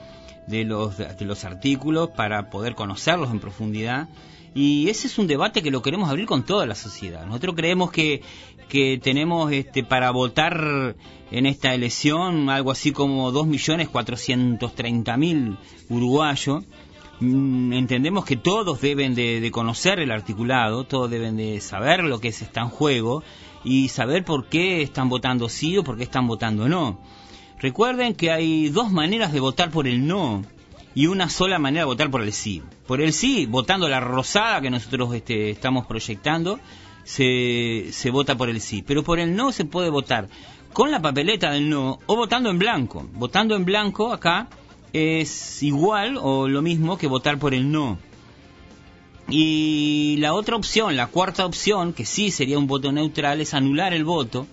de 0.52 0.66
los, 0.66 0.98
de 0.98 1.26
los 1.26 1.44
artículos 1.44 2.10
para 2.10 2.52
poder 2.52 2.76
conocerlos 2.76 3.32
en 3.32 3.40
profundidad. 3.40 4.08
Y 4.54 4.90
ese 4.90 5.08
es 5.08 5.18
un 5.18 5.26
debate 5.28 5.64
que 5.64 5.72
lo 5.72 5.82
queremos 5.82 6.10
abrir 6.10 6.28
con 6.28 6.44
toda 6.44 6.68
la 6.68 6.76
sociedad. 6.76 7.26
Nosotros 7.26 7.56
creemos 7.56 7.90
que, 7.90 8.22
que 8.68 9.00
tenemos 9.02 9.52
este, 9.52 9.84
para 9.84 10.12
votar 10.12 10.96
en 11.32 11.46
esta 11.46 11.74
elección 11.74 12.50
algo 12.50 12.72
así 12.72 12.92
como 12.92 13.32
2.430.000 13.32 15.58
uruguayos. 15.90 16.64
Mm, 17.22 17.74
Entendemos 17.74 18.26
que 18.26 18.36
todos 18.36 18.82
deben 18.82 19.16
de, 19.16 19.50
conocer 19.52 20.00
el 20.00 20.12
articulado, 20.12 20.84
todos 20.84 21.10
deben 21.10 21.38
de 21.38 21.62
saber 21.62 22.04
lo 22.04 22.20
que 22.20 22.32
se 22.32 22.44
está 22.44 22.62
en 22.62 22.70
juego 22.70 23.24
y 23.64 23.90
saber 23.90 24.26
por 24.26 24.48
qué 24.48 24.82
están 24.82 25.08
votando 25.08 25.48
sí 25.48 25.78
o 25.78 25.84
por 25.84 25.98
qué 25.98 26.04
están 26.04 26.28
votando 26.28 26.68
no. 26.68 27.00
Recuerden 27.62 28.16
que 28.16 28.32
hay 28.32 28.70
dos 28.70 28.92
maneras 28.92 29.32
de 29.32 29.40
votar 29.40 29.70
por 29.70 29.88
el 29.88 30.08
no 30.08 30.44
y 30.96 31.06
una 31.06 31.30
sola 31.30 31.60
manera 31.60 31.82
de 31.82 31.86
votar 31.86 32.10
por 32.10 32.24
el 32.24 32.34
sí. 32.34 32.64
Por 32.88 33.02
el 33.02 33.14
sí, 33.14 33.46
votando 33.46 33.88
la 33.88 34.00
rosada 34.00 34.62
que 34.62 34.72
nosotros 34.72 35.14
este, 35.14 35.52
estamos 35.52 35.86
proyectando, 35.86 36.60
se, 37.04 37.90
se 37.92 38.10
vota 38.10 38.36
por 38.36 38.50
el 38.50 38.60
sí. 38.62 38.82
Pero 38.82 39.04
por 39.04 39.20
el 39.20 39.36
no 39.36 39.52
se 39.52 39.66
puede 39.66 39.92
votar 39.92 40.28
con 40.74 40.90
la 40.90 41.02
papeleta 41.02 41.52
del 41.52 41.70
no 41.70 42.00
o 42.08 42.16
votando 42.16 42.50
en 42.50 42.58
blanco. 42.58 43.08
Votando 43.14 43.56
en 43.56 43.64
blanco 43.64 44.12
acá 44.12 44.48
es 44.92 45.62
igual 45.62 46.18
o 46.20 46.48
lo 46.48 46.64
mismo 46.64 46.98
que 46.98 47.06
votar 47.06 47.38
por 47.38 47.54
el 47.54 47.72
no. 47.72 48.00
Y 49.30 50.18
la 50.18 50.34
otra 50.34 50.56
opción, 50.56 50.98
la 50.98 51.08
cuarta 51.08 51.46
opción, 51.46 51.94
que 51.94 52.06
sí 52.06 52.32
sería 52.32 52.58
un 52.58 52.66
voto 52.66 52.92
neutral, 52.92 53.40
es 53.40 53.54
anular 53.54 53.94
el 53.94 54.04
voto. 54.04 54.48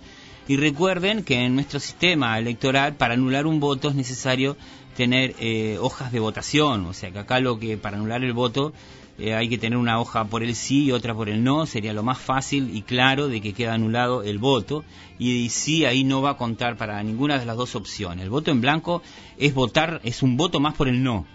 Y 0.49 0.57
recuerden 0.57 1.25
que 1.25 1.45
en 1.45 1.55
nuestro 1.55 1.79
sistema 1.79 2.39
electoral, 2.39 2.97
para 2.97 3.13
anular 3.13 3.47
un 3.47 3.61
voto 3.61 3.91
es 3.91 3.95
necesario 3.95 4.57
tener 4.97 5.35
eh, 5.39 5.77
hojas 5.79 6.11
de 6.11 6.21
votación. 6.21 6.87
O 6.87 6.95
sea 6.95 7.11
que 7.11 7.19
acá 7.19 7.39
lo 7.39 7.59
que 7.59 7.77
para 7.77 7.99
anular 7.99 8.25
el 8.25 8.33
voto 8.33 8.73
eh, 9.19 9.35
hay 9.35 9.51
que 9.51 9.59
tener 9.59 9.79
una 9.79 10.01
hoja 10.01 10.25
por 10.25 10.43
el 10.43 10.55
sí 10.55 10.87
y 10.87 10.93
otra 10.93 11.15
por 11.15 11.29
el 11.29 11.45
no. 11.45 11.67
Sería 11.67 11.93
lo 11.93 12.03
más 12.03 12.17
fácil 12.17 12.75
y 12.75 12.81
claro 12.81 13.29
de 13.29 13.43
que 13.43 13.53
queda 13.53 13.75
anulado 13.75 14.23
el 14.23 14.39
voto. 14.39 14.85
Y 15.19 15.51
sí, 15.51 15.85
ahí 15.85 16.03
no 16.03 16.23
va 16.23 16.31
a 16.31 16.37
contar 16.39 16.79
para 16.79 17.03
ninguna 17.03 17.39
de 17.39 17.45
las 17.45 17.59
dos 17.59 17.77
opciones. 17.77 18.25
El 18.25 18.31
voto 18.31 18.51
en 18.51 18.63
blanco 18.63 19.03
es 19.37 19.53
votar, 19.53 20.01
es 20.03 20.23
un 20.23 20.39
voto 20.39 20.61
más 20.61 20.73
por 20.73 20.89
el 20.89 21.03
no. 21.03 21.27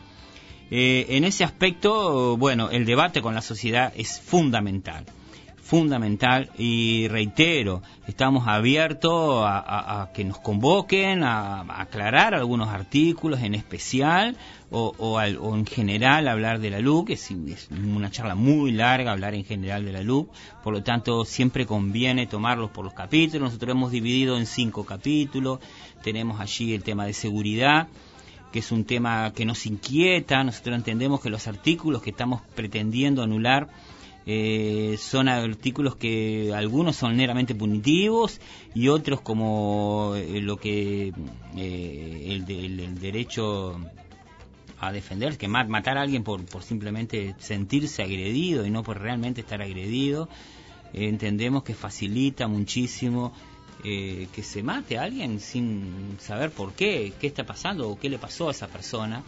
Eh, 0.71 1.05
en 1.09 1.23
ese 1.23 1.43
aspecto, 1.43 2.35
bueno, 2.37 2.71
el 2.71 2.85
debate 2.85 3.21
con 3.21 3.35
la 3.35 3.43
sociedad 3.43 3.93
es 3.95 4.19
fundamental 4.19 5.05
fundamental 5.63 6.49
y 6.57 7.07
reitero, 7.07 7.81
estamos 8.05 8.47
abiertos 8.47 9.43
a, 9.47 10.09
que 10.13 10.25
nos 10.25 10.37
convoquen, 10.39 11.23
a, 11.23 11.61
aclarar 11.81 12.33
algunos 12.35 12.67
artículos 12.67 13.41
en 13.41 13.55
especial 13.55 14.35
o, 14.71 14.93
o 14.97 15.17
al- 15.19 15.37
o 15.37 15.55
en 15.55 15.65
general 15.65 16.27
hablar 16.27 16.59
de 16.59 16.69
la 16.69 16.79
LUC, 16.79 17.11
es, 17.11 17.31
es 17.31 17.69
una 17.71 18.11
charla 18.11 18.35
muy 18.35 18.73
larga 18.73 19.13
hablar 19.13 19.35
en 19.35 19.45
general 19.45 19.85
de 19.85 19.93
la 19.93 20.03
LUC, 20.03 20.29
por 20.63 20.73
lo 20.73 20.83
tanto 20.83 21.23
siempre 21.23 21.65
conviene 21.65 22.27
tomarlos 22.27 22.69
por 22.71 22.83
los 22.83 22.93
capítulos, 22.93 23.47
nosotros 23.49 23.71
hemos 23.71 23.91
dividido 23.91 24.37
en 24.37 24.45
cinco 24.45 24.83
capítulos, 24.85 25.59
tenemos 26.03 26.41
allí 26.41 26.73
el 26.73 26.83
tema 26.83 27.05
de 27.05 27.13
seguridad, 27.13 27.87
que 28.51 28.59
es 28.59 28.71
un 28.71 28.83
tema 28.83 29.31
que 29.33 29.45
nos 29.45 29.65
inquieta, 29.65 30.43
nosotros 30.43 30.75
entendemos 30.75 31.21
que 31.21 31.29
los 31.29 31.47
artículos 31.47 32.01
que 32.01 32.09
estamos 32.09 32.41
pretendiendo 32.53 33.23
anular 33.23 33.69
eh, 34.25 34.95
son 34.99 35.27
artículos 35.27 35.95
que 35.95 36.53
algunos 36.55 36.95
son 36.95 37.15
meramente 37.17 37.55
punitivos 37.55 38.39
y 38.73 38.87
otros 38.87 39.21
como 39.21 40.13
eh, 40.15 40.39
lo 40.41 40.57
que 40.57 41.13
eh, 41.57 42.25
el, 42.29 42.45
de- 42.45 42.65
el- 42.65 42.79
el 42.79 42.99
derecho 42.99 43.77
a 44.79 44.91
defender, 44.91 45.37
que 45.37 45.47
ma- 45.47 45.63
matar 45.63 45.97
a 45.97 46.01
alguien 46.01 46.23
por, 46.23 46.43
por 46.45 46.63
simplemente 46.63 47.35
sentirse 47.39 48.01
agredido 48.03 48.65
y 48.65 48.69
no 48.69 48.83
por 48.83 48.99
realmente 48.99 49.41
estar 49.41 49.61
agredido, 49.61 50.27
eh, 50.93 51.07
entendemos 51.07 51.63
que 51.63 51.73
facilita 51.73 52.47
muchísimo 52.47 53.33
eh, 53.83 54.27
que 54.33 54.43
se 54.43 54.63
mate 54.63 54.97
a 54.97 55.03
alguien 55.03 55.39
sin 55.39 56.17
saber 56.19 56.51
por 56.51 56.73
qué, 56.73 57.11
qué 57.19 57.27
está 57.27 57.43
pasando 57.45 57.89
o 57.89 57.99
qué 57.99 58.09
le 58.09 58.17
pasó 58.19 58.47
a 58.47 58.51
esa 58.51 58.67
persona 58.67 59.23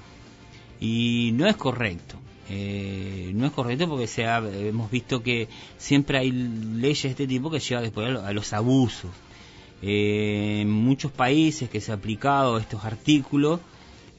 y 0.79 1.31
no 1.33 1.47
es 1.47 1.55
correcto. 1.57 2.17
Eh, 2.49 3.31
no 3.33 3.45
es 3.47 3.51
correcto 3.51 3.87
porque 3.89 4.07
se 4.07 4.25
ha- 4.25 4.37
hemos 4.37 4.91
visto 4.91 5.23
que 5.23 5.47
siempre 5.77 6.19
hay 6.19 6.31
leyes 6.31 7.03
de 7.03 7.09
este 7.09 7.27
tipo 7.27 7.49
que 7.49 7.59
llevan 7.59 7.83
después 7.83 8.07
a, 8.07 8.11
lo- 8.11 8.21
a 8.23 8.33
los 8.33 8.53
abusos. 8.53 9.09
Eh, 9.81 10.59
en 10.61 10.71
muchos 10.71 11.11
países 11.11 11.69
que 11.69 11.81
se 11.81 11.91
ha 11.91 11.95
aplicado 11.95 12.57
estos 12.57 12.85
artículos 12.85 13.59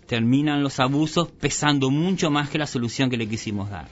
terminan 0.07 0.63
los 0.63 0.79
abusos 0.81 1.29
pesando 1.29 1.91
mucho 1.91 2.31
más 2.31 2.49
que 2.51 2.59
la 2.59 2.67
solución 2.67 3.11
que 3.11 3.17
le 3.17 3.29
quisimos 3.29 3.71
dar. 3.71 3.89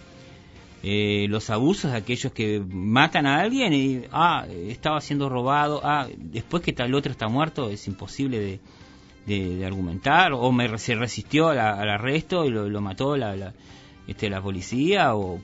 Eh, 0.82 1.26
los 1.30 1.48
abusos 1.48 1.92
de 1.92 1.96
aquellos 1.96 2.30
que 2.32 2.60
matan 2.68 3.26
a 3.26 3.40
alguien 3.40 3.72
y 3.72 4.02
ah 4.12 4.46
estaba 4.68 5.00
siendo 5.00 5.30
robado 5.30 5.80
ah 5.82 6.06
después 6.18 6.62
que 6.62 6.74
tal 6.74 6.94
otro 6.94 7.10
está 7.10 7.26
muerto 7.26 7.70
es 7.70 7.86
imposible 7.88 8.60
de, 9.26 9.64
argumentar 9.64 10.34
o 10.34 10.52
me 10.52 10.76
se 10.76 10.94
resistió 10.94 11.48
al 11.48 11.58
arresto 11.88 12.44
y 12.44 12.50
lo, 12.50 12.68
lo 12.68 12.80
mató 12.82 13.16
la, 13.16 13.34
la, 13.34 13.54
este, 14.06 14.30
la 14.30 14.40
policía 14.40 15.14
o 15.14 15.40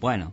bueno 0.00 0.32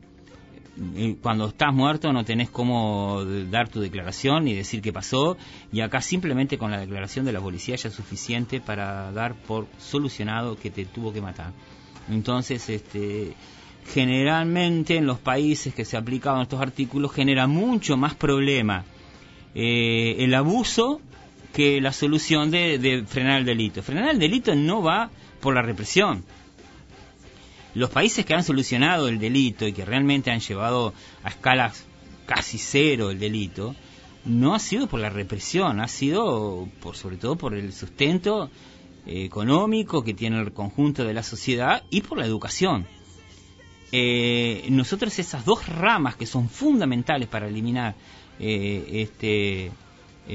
cuando 1.21 1.49
estás 1.49 1.71
muerto 1.71 2.11
no 2.11 2.25
tenés 2.25 2.49
cómo 2.49 3.23
dar 3.51 3.69
tu 3.69 3.79
declaración 3.79 4.45
ni 4.45 4.55
decir 4.55 4.81
qué 4.81 4.91
pasó 4.91 5.37
y 5.71 5.81
acá 5.81 6.01
simplemente 6.01 6.57
con 6.57 6.71
la 6.71 6.79
declaración 6.79 7.25
de 7.25 7.31
la 7.31 7.39
policía 7.39 7.75
ya 7.75 7.89
es 7.89 7.93
suficiente 7.93 8.59
para 8.59 9.11
dar 9.11 9.35
por 9.35 9.67
solucionado 9.77 10.57
que 10.57 10.71
te 10.71 10.85
tuvo 10.85 11.13
que 11.13 11.21
matar 11.21 11.51
entonces 12.09 12.67
este 12.69 13.33
generalmente 13.85 14.97
en 14.97 15.05
los 15.05 15.19
países 15.19 15.75
que 15.75 15.85
se 15.85 15.95
aplicaban 15.95 16.41
estos 16.41 16.59
artículos 16.59 17.11
genera 17.11 17.45
mucho 17.45 17.95
más 17.95 18.15
problema 18.15 18.83
eh, 19.53 20.15
el 20.23 20.33
abuso 20.33 21.01
que 21.53 21.79
la 21.79 21.93
solución 21.93 22.49
de, 22.49 22.79
de 22.79 23.03
frenar 23.05 23.39
el 23.39 23.45
delito. 23.45 23.83
Frenar 23.83 24.09
el 24.09 24.19
delito 24.19 24.55
no 24.55 24.81
va 24.81 25.11
por 25.39 25.53
la 25.53 25.61
represión. 25.61 26.23
Los 27.75 27.89
países 27.89 28.25
que 28.25 28.33
han 28.33 28.43
solucionado 28.43 29.07
el 29.07 29.19
delito 29.19 29.67
y 29.67 29.73
que 29.73 29.85
realmente 29.85 30.31
han 30.31 30.39
llevado 30.39 30.93
a 31.23 31.29
escalas 31.29 31.85
casi 32.25 32.57
cero 32.57 33.09
el 33.09 33.19
delito, 33.19 33.75
no 34.25 34.55
ha 34.55 34.59
sido 34.59 34.87
por 34.87 34.99
la 34.99 35.09
represión, 35.09 35.81
ha 35.81 35.87
sido 35.87 36.67
por 36.81 36.95
sobre 36.95 37.17
todo 37.17 37.35
por 37.35 37.53
el 37.53 37.73
sustento 37.73 38.49
eh, 39.05 39.25
económico 39.25 40.03
que 40.03 40.13
tiene 40.13 40.39
el 40.39 40.53
conjunto 40.53 41.03
de 41.03 41.13
la 41.13 41.23
sociedad 41.23 41.83
y 41.89 42.01
por 42.01 42.17
la 42.17 42.25
educación. 42.25 42.87
Eh, 43.91 44.65
nosotros 44.69 45.17
esas 45.19 45.45
dos 45.45 45.67
ramas 45.67 46.15
que 46.15 46.25
son 46.25 46.49
fundamentales 46.49 47.27
para 47.27 47.47
eliminar 47.47 47.95
eh, 48.39 48.85
este, 48.93 49.71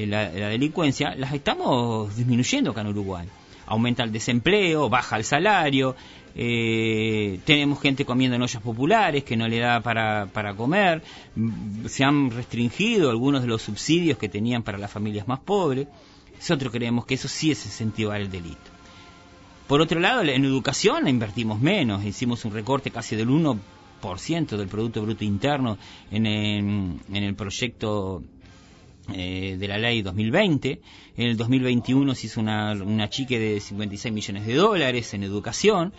la, 0.07 0.31
la, 0.31 0.49
delincuencia, 0.49 1.15
las 1.17 1.33
estamos 1.33 2.15
disminuyendo 2.15 2.71
acá 2.71 2.83
en 2.83 2.89
Uruguay. 2.89 3.29
Aumenta 3.67 4.03
el 4.03 4.13
desempleo, 4.13 4.89
baja 4.89 5.17
el 5.17 5.25
salario, 5.25 5.97
eh, 6.41 7.41
tenemos 7.45 7.81
gente 7.81 8.05
comiendo 8.05 8.37
en 8.37 8.43
ollas 8.43 8.63
populares 8.63 9.25
que 9.25 9.37
no 9.37 9.49
le 9.49 9.59
da 9.59 9.81
para, 9.81 10.27
para 10.33 10.55
comer, 10.55 11.03
se 11.87 12.05
han 12.05 12.31
restringido 12.31 13.11
algunos 13.11 13.43
de 13.43 13.49
los 13.49 13.61
subsidios 13.61 14.19
que 14.19 14.29
tenían 14.29 14.63
para 14.63 14.79
las 14.79 14.89
familias 14.89 15.27
más 15.27 15.41
pobres. 15.41 15.89
Nosotros 16.37 16.73
creemos 16.73 17.07
que 17.07 17.15
eso 17.15 17.27
sí 17.27 17.51
es 17.51 17.67
incentivar 17.67 18.21
el 18.21 18.31
delito. 18.31 18.71
Por 19.67 19.81
otro 19.81 19.99
lado, 19.99 20.23
en 20.23 20.45
educación 20.45 21.09
invertimos 21.09 21.59
menos, 21.59 22.05
hicimos 22.05 22.45
un 22.45 22.53
recorte 22.53 22.93
casi 22.93 23.17
del 23.17 23.31
1% 23.31 24.57
del 24.57 24.69
Producto 24.69 25.03
Bruto 25.03 25.25
Interno 25.25 25.77
en, 26.13 26.25
en, 26.25 27.01
en 27.13 27.25
el 27.25 27.35
proyecto 27.35 28.23
eh, 29.13 29.57
de 29.59 29.67
la 29.67 29.77
ley 29.77 30.03
2020. 30.03 30.81
En 31.17 31.27
el 31.27 31.37
2021 31.37 32.15
se 32.15 32.27
hizo 32.27 32.41
una, 32.41 32.75
una 32.75 33.11
chique 33.11 33.41
de 33.41 33.59
56 33.59 34.15
millones 34.15 34.47
de 34.47 34.55
dólares 34.55 35.13
en 35.15 35.25
educación 35.25 35.93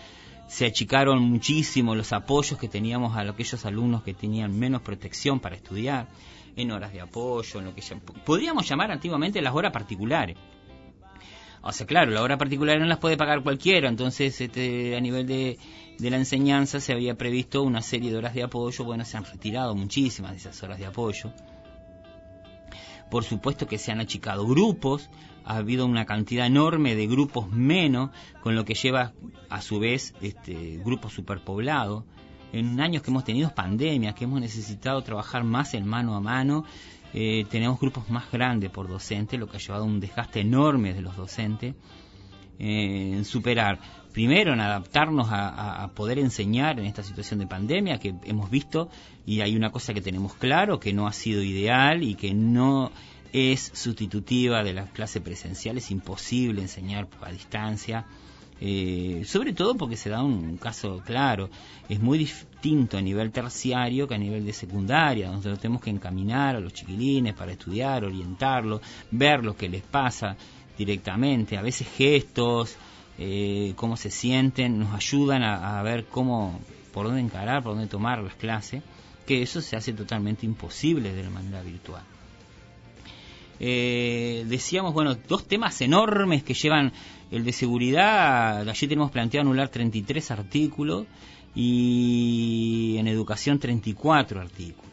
se 0.50 0.66
achicaron 0.66 1.22
muchísimo 1.22 1.94
los 1.94 2.12
apoyos 2.12 2.60
que 2.60 2.68
teníamos 2.68 3.16
a 3.16 3.22
aquellos 3.22 3.66
alumnos 3.66 4.02
que 4.02 4.16
tenían 4.16 4.58
menos 4.58 4.82
protección 4.82 5.40
para 5.40 5.56
estudiar, 5.56 6.08
en 6.56 6.72
horas 6.72 6.92
de 6.92 7.02
apoyo, 7.02 7.60
en 7.60 7.66
lo 7.66 7.76
que 7.76 7.84
podríamos 8.26 8.68
llamar 8.68 8.92
antiguamente 8.92 9.42
las 9.42 9.54
horas 9.54 9.72
particulares. 9.72 10.36
O 11.62 11.72
sea, 11.72 11.86
claro, 11.86 12.12
la 12.12 12.24
hora 12.24 12.38
particular 12.38 12.80
no 12.80 12.86
las 12.86 12.98
puede 12.98 13.16
pagar 13.16 13.44
cualquiera, 13.44 13.90
entonces 13.90 14.42
este, 14.42 14.96
a 14.96 15.00
nivel 15.00 15.28
de, 15.28 15.60
de 16.00 16.10
la 16.10 16.18
enseñanza 16.18 16.80
se 16.80 16.94
había 16.94 17.16
previsto 17.16 17.62
una 17.62 17.82
serie 17.82 18.12
de 18.12 18.18
horas 18.18 18.34
de 18.34 18.44
apoyo, 18.44 18.84
bueno, 18.84 19.06
se 19.06 19.18
han 19.18 19.26
retirado 19.26 19.76
muchísimas 19.76 20.32
de 20.32 20.38
esas 20.38 20.64
horas 20.64 20.80
de 20.80 20.88
apoyo. 20.88 21.32
Por 23.10 23.24
supuesto 23.24 23.68
que 23.68 23.78
se 23.78 23.92
han 23.92 24.00
achicado 24.00 24.46
grupos, 24.46 25.10
ha 25.46 25.58
habido 25.58 25.86
una 25.86 26.06
cantidad 26.06 26.46
enorme 26.46 26.96
de 26.96 27.08
grupos 27.08 27.50
menos, 27.52 28.12
con 28.42 28.56
lo 28.56 28.66
que 28.66 28.76
lleva 28.76 29.14
a 29.50 29.62
su 29.62 29.80
vez 29.80 30.14
este, 30.22 30.80
grupos 30.84 31.14
superpoblados. 31.14 32.04
En 32.52 32.80
años 32.80 33.04
que 33.04 33.12
hemos 33.12 33.24
tenido 33.24 33.54
pandemias, 33.54 34.16
que 34.16 34.26
hemos 34.26 34.42
necesitado 34.42 35.02
trabajar 35.02 35.44
más 35.44 35.74
en 35.74 35.88
mano 35.88 36.16
a 36.16 36.20
mano, 36.20 36.66
eh, 37.14 37.46
tenemos 37.50 37.80
grupos 37.80 38.10
más 38.10 38.32
grandes 38.32 38.70
por 38.70 38.88
docente, 38.88 39.38
lo 39.38 39.48
que 39.48 39.58
ha 39.58 39.60
llevado 39.60 39.84
a 39.84 39.88
un 39.88 40.00
desgaste 40.00 40.42
enorme 40.42 40.94
de 40.94 41.02
los 41.02 41.16
docentes 41.16 41.76
eh, 42.60 43.14
en 43.16 43.26
superar, 43.26 43.80
primero 44.14 44.54
en 44.54 44.62
adaptarnos 44.62 45.28
a, 45.32 45.90
poder 45.96 46.20
enseñar 46.20 46.80
en 46.80 46.86
esta 46.86 47.04
situación 47.04 47.40
de 47.40 47.48
pandemia 47.48 48.00
que 48.00 48.16
hemos 48.24 48.50
visto 48.50 48.90
y 49.26 49.42
hay 49.42 49.56
una 49.56 49.72
cosa 49.72 49.94
que 49.94 50.02
tenemos 50.02 50.34
claro, 50.34 50.80
que 50.80 50.94
no 50.94 51.08
ha 51.08 51.14
sido 51.14 51.44
ideal 51.44 52.04
y 52.04 52.16
que 52.16 52.34
no 52.34 52.92
es 53.32 53.72
sustitutiva 53.74 54.64
de 54.64 54.74
las 54.74 54.90
clases 54.90 55.22
presenciales, 55.22 55.86
es 55.86 55.92
imposible 55.92 56.62
enseñar 56.62 57.08
a 57.22 57.32
distancia, 57.32 58.06
eh, 58.62 59.24
sobre 59.26 59.54
todo 59.54 59.76
porque 59.76 59.96
se 59.96 60.10
da 60.10 60.24
un 60.24 60.58
caso 60.58 61.02
claro, 61.06 61.50
es 61.88 62.00
muy 62.00 62.18
distinto 62.18 62.98
a 62.98 63.02
nivel 63.02 63.32
terciario 63.32 64.08
que 64.08 64.16
a 64.16 64.18
nivel 64.18 64.46
de 64.46 64.54
secundaria, 64.54 65.30
donde 65.30 65.56
tenemos 65.58 65.82
que 65.82 65.92
encaminar 65.92 66.56
a 66.56 66.60
los 66.60 66.74
chiquilines 66.74 67.36
para 67.36 67.52
estudiar, 67.52 68.04
orientarlos, 68.04 68.82
ver 69.12 69.44
lo 69.44 69.56
que 69.56 69.70
les 69.70 69.84
pasa 69.84 70.36
directamente, 70.78 71.58
a 71.58 71.62
veces 71.62 71.88
gestos, 71.88 72.78
eh, 73.22 73.74
cómo 73.76 73.98
se 73.98 74.12
sienten, 74.12 74.80
nos 74.80 74.94
ayudan 74.94 75.44
a, 75.44 75.82
ver 75.84 76.06
cómo, 76.06 76.58
por 76.94 77.08
dónde 77.08 77.20
encarar, 77.20 77.62
por 77.62 77.74
dónde 77.74 77.90
tomar 77.90 78.24
las 78.24 78.36
clases, 78.36 78.82
que 79.28 79.42
eso 79.42 79.62
se 79.62 79.76
hace 79.76 79.92
totalmente 79.92 80.46
imposible 80.46 81.14
de 81.14 81.24
la 81.24 81.30
manera 81.30 81.62
virtual. 81.62 82.02
Eh, 83.60 84.46
decíamos, 84.48 84.94
bueno, 84.94 85.16
dos 85.28 85.46
temas 85.46 85.82
enormes 85.82 86.44
que 86.44 86.54
llevan 86.54 86.94
el 87.30 87.44
de 87.44 87.52
seguridad. 87.52 88.68
Allí 88.68 88.88
tenemos 88.88 89.12
planteado 89.12 89.48
anular 89.48 89.68
33 89.68 90.32
artículos 90.32 91.06
y 91.54 92.96
en 92.98 93.08
educación 93.10 93.60
34 93.60 94.40
artículos. 94.40 94.90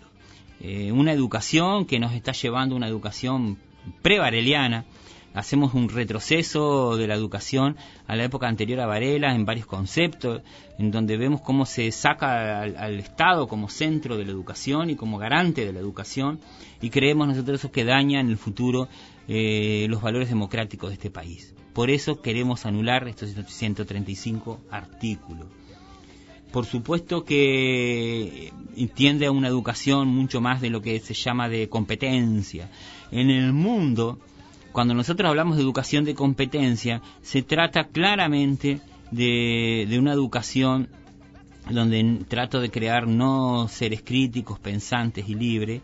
Eh, 0.61 0.91
una 0.91 1.12
educación 1.12 1.87
que 1.87 2.01
nos 2.01 2.12
está 2.12 2.33
llevando 2.33 2.75
una 2.75 2.89
educación 2.89 3.57
pre-vareliana, 4.03 4.85
hacemos 5.37 5.75
un 5.75 5.90
retroceso 5.90 6.96
de 6.96 7.07
la 7.07 7.14
educación 7.14 7.77
a 8.07 8.16
la 8.16 8.25
época 8.25 8.49
anterior 8.49 8.81
a 8.81 8.87
Varela 8.87 9.35
en 9.35 9.44
varios 9.44 9.66
conceptos, 9.66 10.40
en 10.79 10.90
donde 10.90 11.18
vemos 11.18 11.42
cómo 11.42 11.66
se 11.66 11.92
saca 11.92 12.62
al, 12.62 12.99
Estado 12.99 13.46
como 13.46 13.68
centro 13.68 14.16
de 14.16 14.25
la 14.25 14.33
educación 14.33 14.88
y 14.88 14.96
como 14.96 15.18
garante 15.18 15.66
de 15.66 15.75
la 15.75 15.81
educación, 15.81 16.40
y 16.81 16.88
creemos 16.88 17.29
nosotros 17.29 17.61
eso 17.61 17.70
que 17.70 17.85
daña 17.85 18.18
en 18.20 18.31
el 18.31 18.38
futuro 18.38 18.88
eh, 19.29 19.87
los 19.90 20.01
valores 20.01 20.31
democráticos 20.31 20.88
de 20.88 20.94
este 20.94 21.11
país. 21.11 21.55
Por 21.75 21.90
eso 21.90 22.22
queremos 22.22 22.64
anular 22.64 23.07
estos 23.07 23.35
135 23.46 24.61
artículos. 24.70 25.49
Por 26.51 26.64
supuesto 26.64 27.25
que 27.25 28.53
entiende 28.75 29.27
a 29.27 29.33
una 29.33 29.49
educación 29.49 30.09
mucho 30.09 30.40
más 30.40 30.62
de 30.62 30.70
lo 30.70 30.81
que 30.81 30.99
se 31.01 31.12
llama 31.12 31.51
de 31.51 31.68
competencia. 31.68 32.70
En 33.11 33.29
el 33.29 33.53
mundo, 33.53 34.18
cuando 34.77 34.93
nosotros 34.93 35.31
hablamos 35.31 35.57
de 35.57 35.62
educación 35.62 36.05
de 36.05 36.15
competencia, 36.15 37.01
se 37.23 37.41
trata 37.41 37.85
claramente 37.85 38.83
de, 39.11 39.97
una 39.99 40.12
educación 40.12 40.91
donde 41.71 42.27
trato 42.29 42.61
de 42.61 42.71
crear 42.71 43.09
no 43.09 43.69
seres 43.69 44.03
críticos, 44.03 44.59
pensantes 44.59 45.31
y 45.31 45.35
libres, 45.35 45.81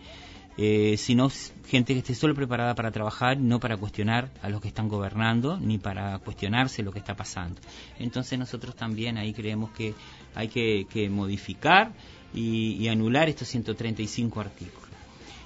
eh, 0.58 0.96
sino 0.98 1.30
gente 1.66 1.94
que 1.94 2.00
esté 2.00 2.14
solo 2.14 2.34
preparada 2.34 2.74
para 2.74 2.90
trabajar, 2.90 3.38
no 3.38 3.60
para 3.60 3.78
cuestionar 3.78 4.30
a 4.42 4.50
los 4.50 4.60
que 4.60 4.68
están 4.68 4.88
gobernando, 4.88 5.56
ni 5.56 5.78
para 5.78 6.18
cuestionarse 6.18 6.82
lo 6.82 6.92
que 6.92 6.98
está 6.98 7.16
pasando. 7.16 7.62
Entonces 7.98 8.38
nosotros 8.38 8.76
también 8.76 9.16
ahí 9.16 9.32
creemos 9.32 9.70
que 9.70 9.94
hay 10.34 10.48
que, 10.48 11.08
modificar 11.08 11.94
y, 12.34 12.74
y, 12.74 12.88
anular 12.88 13.30
estos 13.30 13.48
135 13.48 14.38
artículos. 14.38 14.81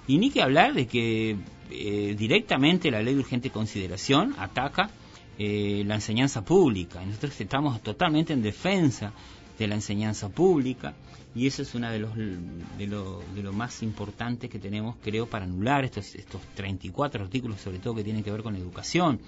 Y 0.06 0.18
ni 0.18 0.30
que 0.30 0.42
hablar 0.42 0.74
de 0.74 0.86
que 0.86 1.36
eh, 1.70 2.14
directamente 2.16 2.90
la 2.90 3.02
ley 3.02 3.14
de 3.14 3.20
urgente 3.20 3.50
consideración 3.50 4.34
ataca 4.38 4.90
eh, 5.38 5.82
la 5.86 5.96
enseñanza 5.96 6.44
pública. 6.44 7.04
Nosotros 7.04 7.40
estamos 7.40 7.82
totalmente 7.82 8.32
en 8.32 8.42
defensa 8.42 9.12
de 9.58 9.66
la 9.66 9.74
enseñanza 9.74 10.28
pública 10.28 10.94
y 11.34 11.46
eso 11.46 11.62
es 11.62 11.74
una 11.74 11.90
de 11.90 11.98
los 11.98 12.14
de 12.16 12.86
lo, 12.86 13.22
de 13.34 13.42
lo 13.42 13.52
más 13.52 13.82
importantes 13.82 14.50
que 14.50 14.58
tenemos 14.58 14.96
creo 15.02 15.26
para 15.28 15.44
anular 15.44 15.84
estos 15.84 16.14
estos 16.14 16.40
34 16.54 17.24
artículos 17.24 17.60
sobre 17.60 17.78
todo 17.78 17.94
que 17.94 18.04
tienen 18.04 18.22
que 18.22 18.30
ver 18.30 18.42
con 18.42 18.56
educación 18.56 19.20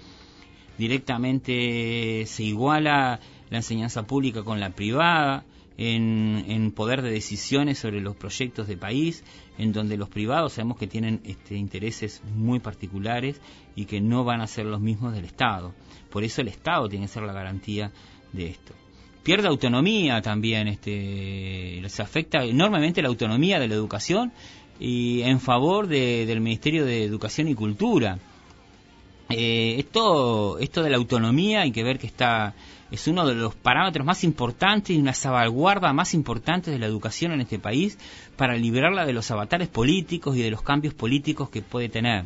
directamente 0.77 2.25
se 2.25 2.43
iguala 2.43 3.19
la 3.49 3.57
enseñanza 3.57 4.03
pública 4.03 4.43
con 4.43 4.59
la 4.59 4.69
privada 4.71 5.45
en, 5.81 6.71
poder 6.71 7.01
de 7.01 7.09
decisiones 7.09 7.79
sobre 7.79 8.01
los 8.01 8.15
proyectos 8.17 8.67
de 8.67 8.75
país, 8.75 9.23
en 9.57 9.71
donde 9.71 9.95
los 9.95 10.09
privados 10.09 10.53
sabemos 10.53 10.77
que 10.77 10.87
tienen 10.87 11.21
este, 11.23 11.55
intereses 11.55 12.21
muy 12.35 12.59
particulares 12.59 13.39
y 13.75 13.85
que 13.85 14.01
no 14.01 14.25
van 14.25 14.41
a 14.41 14.47
ser 14.47 14.65
los 14.65 14.81
mismos 14.81 15.13
del 15.13 15.23
Estado. 15.23 15.73
Por 16.09 16.25
eso 16.25 16.41
el 16.41 16.49
Estado 16.49 16.89
tiene 16.89 17.05
que 17.05 17.13
ser 17.13 17.23
la 17.23 17.31
garantía 17.31 17.91
de 18.33 18.47
esto. 18.47 18.73
Pierde 19.23 19.47
autonomía 19.47 20.21
también, 20.21 20.67
este, 20.67 21.81
se 21.87 22.01
afecta 22.01 22.43
enormemente 22.43 23.01
la 23.01 23.07
autonomía 23.07 23.57
de 23.59 23.69
la 23.69 23.75
educación 23.75 24.33
y 24.81 25.21
en 25.21 25.39
favor 25.39 25.87
del 25.87 26.41
Ministerio 26.41 26.85
de 26.85 27.05
Educación 27.05 27.47
y 27.47 27.55
Cultura. 27.55 28.19
Eh, 29.29 29.75
esto, 29.77 30.57
esto 30.57 30.81
de 30.81 30.89
la 30.89 30.97
autonomía 30.97 31.61
hay 31.61 31.71
que 31.71 31.83
ver 31.83 31.99
que 31.99 32.07
está 32.07 32.55
es 32.91 33.07
uno 33.07 33.27
de 33.27 33.35
los 33.35 33.53
parámetros 33.53 34.03
más 34.05 34.23
importantes 34.23 34.95
y 34.95 34.99
una 34.99 35.13
salvaguarda 35.13 35.93
más 35.93 36.15
importante 36.15 36.71
de 36.71 36.79
la 36.79 36.87
educación 36.87 37.31
en 37.31 37.41
este 37.41 37.59
país 37.59 37.99
para 38.35 38.55
liberarla 38.57 39.05
de 39.05 39.13
los 39.13 39.29
avatares 39.29 39.67
políticos 39.67 40.35
y 40.35 40.41
de 40.41 40.49
los 40.49 40.63
cambios 40.63 40.95
políticos 40.95 41.49
que 41.49 41.61
puede 41.61 41.89
tener. 41.89 42.25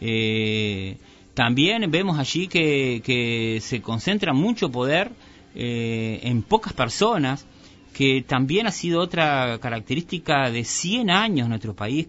Eh, 0.00 0.96
también 1.34 1.90
vemos 1.90 2.18
allí 2.18 2.46
que, 2.46 3.58
se 3.60 3.82
concentra 3.82 4.32
mucho 4.32 4.70
poder 4.70 5.10
eh, 5.56 6.20
en 6.22 6.42
pocas 6.42 6.72
personas, 6.72 7.46
que 7.92 8.22
también 8.22 8.68
ha 8.68 8.70
sido 8.70 9.00
otra 9.00 9.58
característica 9.60 10.50
de 10.50 10.62
100 10.62 11.10
años 11.10 11.48
nuestro 11.48 11.74
país, 11.74 12.06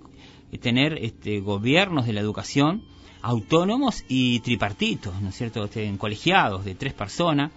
tener 0.59 0.99
este, 1.01 1.39
gobiernos 1.39 2.05
de 2.05 2.13
la 2.13 2.19
educación 2.19 2.83
autónomos 3.21 4.03
y 4.07 4.39
tripartitos, 4.39 5.21
¿no 5.21 5.29
es 5.29 5.35
cierto?, 5.35 5.65
este, 5.65 5.85
en 5.85 5.97
colegiados 5.97 6.65
de 6.65 6.75
tres 6.75 6.93
personas, 6.93 7.51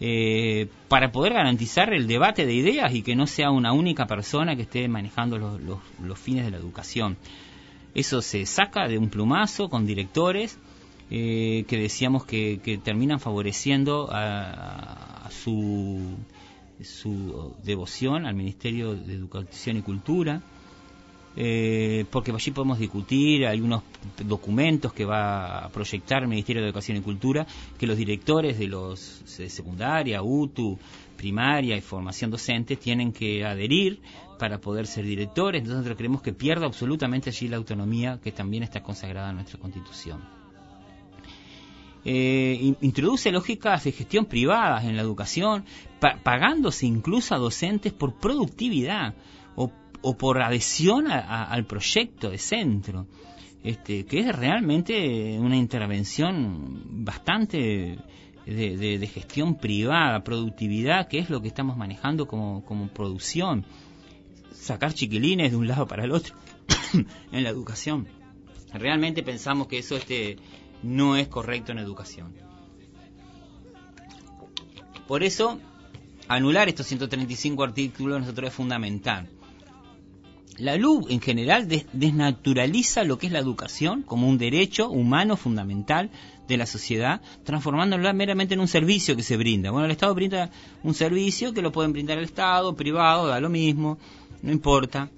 eh, 0.00 0.68
para 0.88 1.10
poder 1.10 1.32
garantizar 1.32 1.92
el 1.92 2.06
debate 2.06 2.46
de 2.46 2.54
ideas 2.54 2.94
y 2.94 3.02
que 3.02 3.16
no 3.16 3.26
sea 3.26 3.50
una 3.50 3.72
única 3.72 4.06
persona 4.06 4.54
que 4.54 4.62
esté 4.62 4.86
manejando 4.88 5.38
los, 5.38 5.60
los, 5.60 6.18
fines 6.18 6.44
de 6.44 6.52
la 6.52 6.56
educación. 6.56 7.16
Eso 7.94 8.22
se 8.22 8.46
saca 8.46 8.86
de 8.86 8.96
un 8.96 9.08
plumazo 9.08 9.68
con 9.68 9.86
directores 9.86 10.58
eh, 11.10 11.64
que 11.66 11.78
decíamos 11.78 12.24
que, 12.24 12.60
que, 12.62 12.78
terminan 12.78 13.18
favoreciendo 13.18 14.08
a, 14.12 15.26
a 15.26 15.30
su, 15.30 16.16
su 16.80 17.56
devoción 17.64 18.24
al 18.26 18.34
Ministerio 18.34 18.94
de 18.94 19.14
Educación 19.14 19.78
y 19.78 19.82
Cultura 19.82 20.42
eh, 21.40 22.04
porque 22.10 22.32
allí 22.32 22.50
podemos 22.50 22.80
discutir 22.80 23.46
algunos 23.46 23.84
documentos 24.24 24.92
que 24.92 25.04
va 25.04 25.66
a 25.66 25.68
proyectar 25.68 26.22
el 26.22 26.28
Ministerio 26.28 26.60
de 26.62 26.66
Educación 26.66 26.96
y 26.96 27.00
Cultura, 27.00 27.46
que 27.78 27.86
los 27.86 27.96
directores 27.96 28.58
de 28.58 28.66
los 28.66 29.22
de 29.38 29.48
secundaria, 29.48 30.20
UTU, 30.20 30.76
primaria 31.16 31.76
y 31.76 31.80
formación 31.80 32.32
docente 32.32 32.74
tienen 32.74 33.12
que 33.12 33.44
adherir 33.44 34.00
para 34.36 34.58
poder 34.58 34.88
ser 34.88 35.04
directores, 35.04 35.60
entonces 35.60 35.76
nosotros 35.76 35.96
creemos 35.96 36.22
que 36.22 36.32
pierda 36.32 36.66
absolutamente 36.66 37.30
allí 37.30 37.46
la 37.46 37.58
autonomía 37.58 38.18
que 38.20 38.32
también 38.32 38.64
está 38.64 38.82
consagrada 38.82 39.30
en 39.30 39.36
nuestra 39.36 39.60
Constitución. 39.60 40.20
Eh, 42.04 42.74
introduce 42.80 43.30
lógicas 43.30 43.84
de 43.84 43.92
gestión 43.92 44.24
privadas 44.24 44.84
en 44.84 44.96
la 44.96 45.02
educación, 45.02 45.64
pagándose 46.24 46.86
incluso 46.86 47.36
a 47.36 47.38
docentes 47.38 47.92
por 47.92 48.18
productividad 48.18 49.14
o 49.54 49.70
o 50.02 50.16
por 50.16 50.40
adhesión 50.40 51.10
al 51.10 51.66
proyecto 51.66 52.30
de 52.30 52.38
centro, 52.38 53.06
este, 53.62 54.04
que 54.04 54.20
es 54.20 54.34
realmente 54.34 55.38
una 55.38 55.56
intervención 55.56 57.04
bastante 57.04 57.98
de, 58.46 59.10
gestión 59.12 59.56
privada, 59.56 60.22
productividad, 60.22 61.08
que 61.08 61.18
es 61.18 61.30
lo 61.30 61.42
que 61.42 61.48
estamos 61.48 61.76
manejando 61.76 62.26
como, 62.26 62.64
como 62.64 62.88
producción. 62.88 63.66
Sacar 64.52 64.92
chiquilines 64.92 65.50
de 65.50 65.56
un 65.56 65.68
lado 65.68 65.86
para 65.86 66.04
el 66.04 66.12
otro 66.12 66.34
en 67.32 67.42
la 67.42 67.50
educación. 67.50 68.08
Realmente 68.72 69.22
pensamos 69.22 69.66
que 69.66 69.78
eso 69.78 69.96
este, 69.96 70.36
no 70.82 71.16
es 71.16 71.28
correcto 71.28 71.72
en 71.72 71.78
educación. 71.78 72.34
Por 75.06 75.22
eso, 75.22 75.58
anular 76.28 76.68
estos 76.68 76.86
135 76.86 77.64
artículos 77.64 78.20
nosotros 78.20 78.48
es 78.48 78.54
fundamental 78.54 79.28
la 80.58 80.76
LUB 80.76 81.06
en 81.10 81.20
general 81.20 81.68
desnaturaliza 81.92 83.04
lo 83.04 83.18
que 83.18 83.26
es 83.26 83.32
la 83.32 83.38
educación 83.38 84.02
como 84.02 84.28
un 84.28 84.38
derecho 84.38 84.90
humano 84.90 85.36
fundamental 85.36 86.10
de 86.48 86.56
la 86.56 86.66
sociedad, 86.66 87.20
transformándola 87.44 88.12
meramente 88.12 88.54
en 88.54 88.60
un 88.60 88.68
servicio 88.68 89.16
que 89.16 89.22
se 89.22 89.36
brinda. 89.36 89.70
Bueno, 89.70 89.84
el 89.84 89.92
Estado 89.92 90.14
brinda 90.14 90.50
un 90.82 90.94
servicio 90.94 91.52
que 91.52 91.62
lo 91.62 91.72
pueden 91.72 91.92
brindar 91.92 92.18
el 92.18 92.24
Estado, 92.24 92.74
privado, 92.74 93.28
da 93.28 93.40
lo 93.40 93.50
mismo, 93.50 93.98
no 94.42 94.50
importa. 94.50 95.10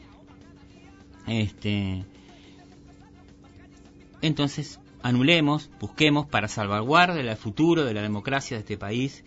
Este, 1.26 2.04
entonces, 4.20 4.80
anulemos, 5.02 5.70
busquemos 5.80 6.26
para 6.26 6.48
salvaguardar 6.48 7.18
el 7.18 7.36
futuro 7.36 7.84
de 7.84 7.94
la 7.94 8.02
democracia 8.02 8.56
de 8.56 8.60
este 8.60 8.76
país 8.76 9.24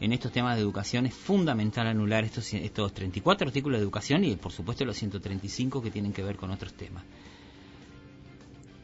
en 0.00 0.12
estos 0.12 0.32
temas 0.32 0.56
de 0.56 0.62
educación 0.62 1.06
es 1.06 1.14
fundamental 1.14 1.86
anular 1.86 2.24
estos, 2.24 2.52
estos 2.52 2.92
34 2.92 3.48
artículos 3.48 3.78
de 3.78 3.84
educación 3.84 4.24
y 4.24 4.36
por 4.36 4.52
supuesto 4.52 4.84
los 4.84 4.96
135 4.96 5.82
que 5.82 5.90
tienen 5.90 6.12
que 6.12 6.22
ver 6.22 6.36
con 6.36 6.50
otros 6.50 6.74
temas. 6.74 7.04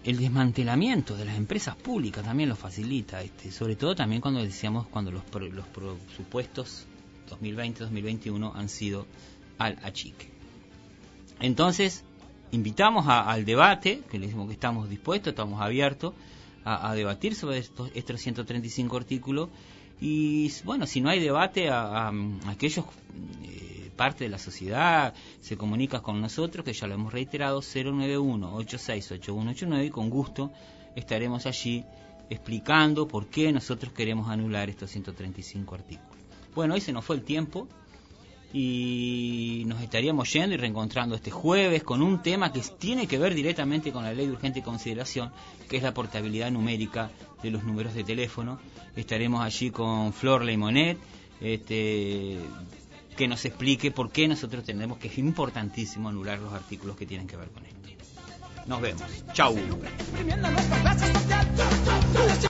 El 0.05 0.19
desmantelamiento 0.19 1.17
de 1.17 1.25
las 1.25 1.37
empresas 1.37 1.77
públicas 1.77 2.25
también 2.25 2.49
lo 2.49 2.57
facilita, 2.57 3.23
este, 3.23 3.53
sobre 3.53 3.77
todo 3.77 3.95
también 3.95 4.21
cuando 4.21 4.43
decíamos 4.43 4.89
cuando 4.89 5.13
los, 5.13 5.23
los 5.53 5.67
presupuestos 5.67 6.87
2020-2021 7.31 8.53
han 8.55 8.69
sido 8.69 9.07
al 9.59 9.79
achique. 9.85 10.29
Entonces, 11.41 12.05
invitamos 12.51 13.07
al 13.07 13.45
debate, 13.45 14.03
que 14.11 14.19
le 14.19 14.27
decimos 14.27 14.49
que 14.49 14.55
estamos 14.55 14.89
dispuestos, 14.89 15.33
estamos 15.33 15.61
abiertos 15.61 16.15
a, 16.65 16.95
debatir 16.95 17.35
sobre 17.35 17.59
estos, 17.59 17.91
estos 17.95 18.21
135 18.21 18.97
artículos 18.97 19.49
y 20.05 20.51
bueno, 20.65 20.85
si 20.89 21.01
no 21.01 21.11
hay 21.11 21.21
debate, 21.21 21.71
a, 21.71 22.11
aquellos 22.49 22.85
eh, 23.45 23.89
parte 23.95 24.25
de 24.25 24.31
la 24.31 24.39
sociedad 24.39 25.15
se 25.41 25.57
comunica 25.57 26.01
con 26.01 26.21
nosotros, 26.21 26.65
que 26.65 26.73
ya 26.73 26.89
lo 26.89 26.95
hemos 26.95 27.13
reiterado, 27.13 27.61
091-868189 27.61 29.87
y 29.87 29.91
con 29.91 30.11
gusto 30.11 30.51
estaremos 30.97 31.47
allí 31.47 31.85
explicando 32.31 33.07
por 33.07 33.29
qué 33.29 33.53
nosotros 33.53 33.93
queremos 33.93 34.29
anular 34.29 34.69
estos 34.69 34.91
135 34.91 35.77
artículos. 35.77 36.19
Bueno, 36.53 36.75
hoy 36.75 36.81
se 36.81 36.93
nos 36.93 37.05
fue 37.05 37.15
el 37.15 37.23
tiempo 37.23 37.69
y 38.53 39.65
nos 39.67 39.81
estaríamos 39.81 40.31
yendo 40.33 40.55
y 40.55 40.59
reencontrando 40.59 41.15
este 41.15 41.31
jueves 41.31 41.83
con 41.83 42.03
un 42.03 42.23
tema 42.23 42.53
que 42.53 42.61
tiene 42.79 43.07
que 43.07 43.19
ver 43.19 43.35
directamente 43.35 43.93
con 43.93 44.05
la 44.05 44.13
ley 44.13 44.27
de 44.27 44.33
urgente 44.33 44.63
consideración, 44.63 45.33
que 45.69 45.79
es 45.79 45.83
la 45.83 45.95
portabilidad 45.95 46.51
numérica 46.51 47.11
de 47.43 47.51
los 47.51 47.65
números 47.65 47.95
de 47.95 48.05
teléfono. 48.05 48.59
Estaremos 48.95 49.43
allí 49.43 49.71
con 49.71 50.13
Flor 50.13 50.45
Leimonet, 50.45 50.99
este, 51.41 52.39
que 53.17 53.27
nos 53.27 53.45
explique 53.45 53.91
por 53.91 54.11
qué 54.11 54.29
nosotros 54.29 54.65
tenemos 54.65 54.99
que 54.99 55.09
es 55.09 55.19
importantísimo 55.19 56.11
anular 56.11 56.39
los 56.39 56.53
artículos 56.53 56.97
que 56.97 57.07
tienen 57.07 57.27
que 57.27 57.37
ver 57.37 57.49
con 57.49 57.65
esto. 57.65 57.83
Nos 58.67 58.81
vemos. 58.81 59.03
Chau. 59.33 59.57